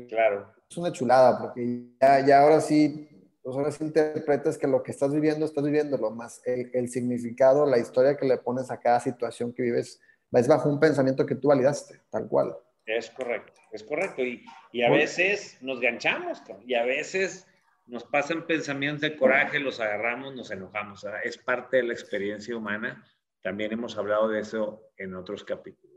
Claro. 0.09 0.52
Es 0.68 0.76
una 0.76 0.90
chulada 0.90 1.38
porque 1.38 1.94
ya, 2.00 2.26
ya 2.26 2.42
ahora 2.42 2.61
sí 2.61 3.09
pues 3.46 3.56
ahora 3.56 3.70
sí 3.70 3.85
interpretas 3.85 4.59
que 4.59 4.66
lo 4.66 4.82
que 4.82 4.90
estás 4.90 5.14
viviendo, 5.14 5.46
estás 5.46 5.62
viviendo 5.62 5.96
lo 5.96 6.11
más, 6.11 6.42
el, 6.44 6.88
significado, 6.88 7.64
la 7.64 7.78
historia 7.78 8.16
que 8.16 8.26
le 8.26 8.38
pones 8.38 8.72
a 8.72 8.80
cada 8.80 8.98
situación 8.98 9.52
que 9.52 9.62
vives, 9.62 10.00
es 10.32 10.48
bajo 10.48 10.68
un 10.68 10.80
pensamiento 10.80 11.24
que 11.24 11.37
tú 11.37 11.46
validaste, 11.46 12.00
tal 12.11 12.26
cual. 12.26 12.56
Es 12.87 13.11
correcto, 13.11 13.61
es 13.72 13.83
correcto. 13.83 14.25
Y, 14.25 14.44
y 14.72 14.83
a 14.83 14.90
veces 14.90 15.59
nos 15.61 15.81
ganchamos, 15.81 16.40
y 16.64 16.75
a 16.75 16.85
veces 16.85 17.46
nos 17.87 18.05
pasan 18.05 18.46
pensamientos 18.46 19.03
de 19.03 19.16
coraje, 19.16 19.59
los 19.59 19.81
agarramos, 19.81 20.35
nos 20.35 20.51
enojamos. 20.51 21.05
es 21.25 21.38
parte 21.38 21.79
de 21.79 21.83
la 21.85 21.92
experiencia 21.92 22.57
humana. 22.57 23.05
También 23.42 23.72
hemos 23.72 23.96
hablado 23.96 24.29
de 24.29 24.40
eso 24.40 24.90
en 24.96 25.14
otros 25.14 25.44
capítulos. 25.44 25.96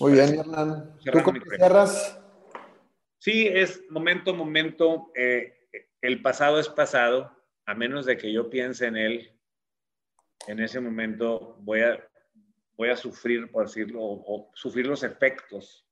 Muy 0.00 0.12
bien, 0.12 0.38
Hernán. 0.38 0.96
¿Tú 1.10 1.22
cómo 1.22 1.40
cierras? 1.40 2.20
Sí, 3.18 3.46
es 3.46 3.82
momento, 3.90 4.34
momento. 4.34 5.10
Eh, 5.14 5.68
el 6.00 6.22
pasado 6.22 6.60
es 6.60 6.68
pasado, 6.68 7.32
a 7.64 7.74
menos 7.74 8.06
de 8.06 8.16
que 8.16 8.32
yo 8.32 8.50
piense 8.50 8.86
en 8.86 8.96
él, 8.96 9.32
en 10.46 10.60
ese 10.60 10.80
momento 10.80 11.56
voy 11.60 11.80
a, 11.80 11.98
voy 12.76 12.90
a 12.90 12.96
sufrir, 12.96 13.50
por 13.50 13.66
decirlo, 13.66 14.00
o, 14.02 14.50
sufrir 14.54 14.86
los 14.86 15.02
efectos, 15.02 15.85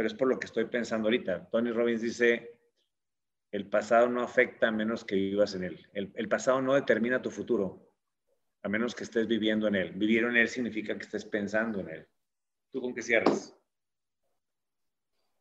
pero 0.00 0.08
es 0.08 0.14
por 0.14 0.28
lo 0.28 0.40
que 0.40 0.46
estoy 0.46 0.64
pensando 0.64 1.08
ahorita. 1.08 1.50
Tony 1.50 1.72
Robbins 1.72 2.00
dice, 2.00 2.56
el 3.52 3.68
pasado 3.68 4.08
no 4.08 4.22
afecta 4.22 4.68
a 4.68 4.72
menos 4.72 5.04
que 5.04 5.14
vivas 5.14 5.54
en 5.54 5.64
él. 5.64 5.86
El, 5.92 6.10
el 6.14 6.26
pasado 6.26 6.62
no 6.62 6.72
determina 6.72 7.20
tu 7.20 7.30
futuro, 7.30 7.86
a 8.62 8.70
menos 8.70 8.94
que 8.94 9.04
estés 9.04 9.26
viviendo 9.26 9.68
en 9.68 9.74
él. 9.74 9.92
Vivir 9.92 10.24
en 10.24 10.38
él 10.38 10.48
significa 10.48 10.96
que 10.96 11.02
estés 11.02 11.26
pensando 11.26 11.80
en 11.80 11.90
él. 11.90 12.08
¿Tú 12.72 12.80
con 12.80 12.94
qué 12.94 13.02
cierras? 13.02 13.54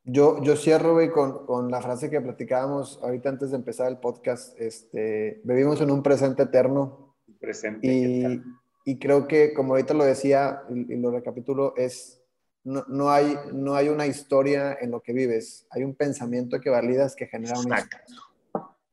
Yo, 0.04 0.44
yo 0.44 0.58
cierro, 0.58 0.98
con, 1.14 1.46
con, 1.46 1.72
la 1.72 1.82
frase 1.82 2.10
que 2.10 2.20
platicábamos 2.20 3.00
ahorita 3.02 3.30
antes 3.30 3.52
de 3.52 3.56
empezar 3.56 3.90
el 3.90 4.00
podcast. 4.00 4.60
Este, 4.60 5.40
vivimos 5.46 5.80
en 5.80 5.90
un 5.90 6.04
presente 6.04 6.44
eterno. 6.44 7.16
Presente 7.40 7.88
y, 7.88 8.42
y 8.84 9.00
creo 9.00 9.26
que, 9.26 9.54
como 9.54 9.72
ahorita 9.72 9.94
lo 9.94 10.04
decía 10.04 10.64
y, 10.70 10.98
lo 10.98 11.12
recapitulo, 11.12 11.76
es, 11.78 12.19
no, 12.64 12.84
no, 12.88 13.10
hay, 13.10 13.38
no 13.54 13.76
hay 13.76 13.90
una 13.90 14.06
historia 14.06 14.78
en 14.80 14.92
lo 14.92 15.02
que 15.02 15.14
vives. 15.14 15.66
Hay 15.72 15.84
un 15.84 15.96
pensamiento 15.96 16.60
que 16.60 16.70
validas 16.70 17.16
que 17.16 17.28
genera 17.28 17.58
una 17.60 17.88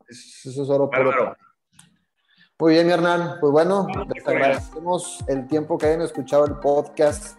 Eso 0.08 0.62
es 0.62 0.68
oro 0.70 0.88
puro. 0.90 1.36
Muy 2.58 2.72
bien, 2.72 2.86
mi 2.86 2.92
Hernán. 2.92 3.36
Pues 3.40 3.52
bueno, 3.52 3.86
les 4.14 4.26
agradecemos 4.26 5.22
el 5.28 5.46
tiempo 5.46 5.76
que 5.76 5.86
hayan 5.86 6.02
escuchado 6.02 6.46
el 6.46 6.54
podcast. 6.54 7.38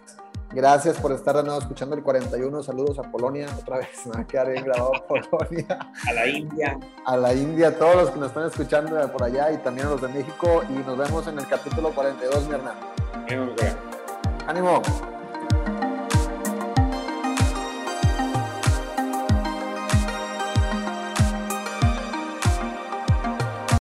Gracias 0.50 0.96
por 0.98 1.12
estar 1.12 1.36
de 1.36 1.42
nuevo 1.42 1.58
escuchando 1.58 1.96
el 1.96 2.02
41. 2.02 2.62
Saludos 2.62 2.98
a 2.98 3.02
Polonia. 3.02 3.48
Otra 3.60 3.78
vez 3.78 3.88
me 4.06 4.12
va 4.12 4.20
a 4.20 4.26
quedar 4.26 4.50
bien 4.50 4.64
grabado 4.64 4.92
Polonia. 5.08 5.78
A 6.06 6.12
la 6.12 6.26
India. 6.26 6.78
A 7.04 7.16
la 7.16 7.34
India, 7.34 7.68
a 7.68 7.72
todos 7.72 7.96
los 7.96 8.10
que 8.10 8.20
nos 8.20 8.28
están 8.28 8.46
escuchando 8.46 9.12
por 9.12 9.24
allá 9.24 9.50
y 9.50 9.58
también 9.58 9.88
a 9.88 9.90
los 9.90 10.00
de 10.00 10.08
México. 10.08 10.62
Y 10.68 10.74
nos 10.86 10.96
vemos 10.96 11.26
en 11.26 11.38
el 11.38 11.48
capítulo 11.48 11.92
42, 11.92 12.48
mi 12.48 12.54
hermano. 12.54 12.80
Ánimo. 13.26 13.54
Ánimo. 14.46 14.82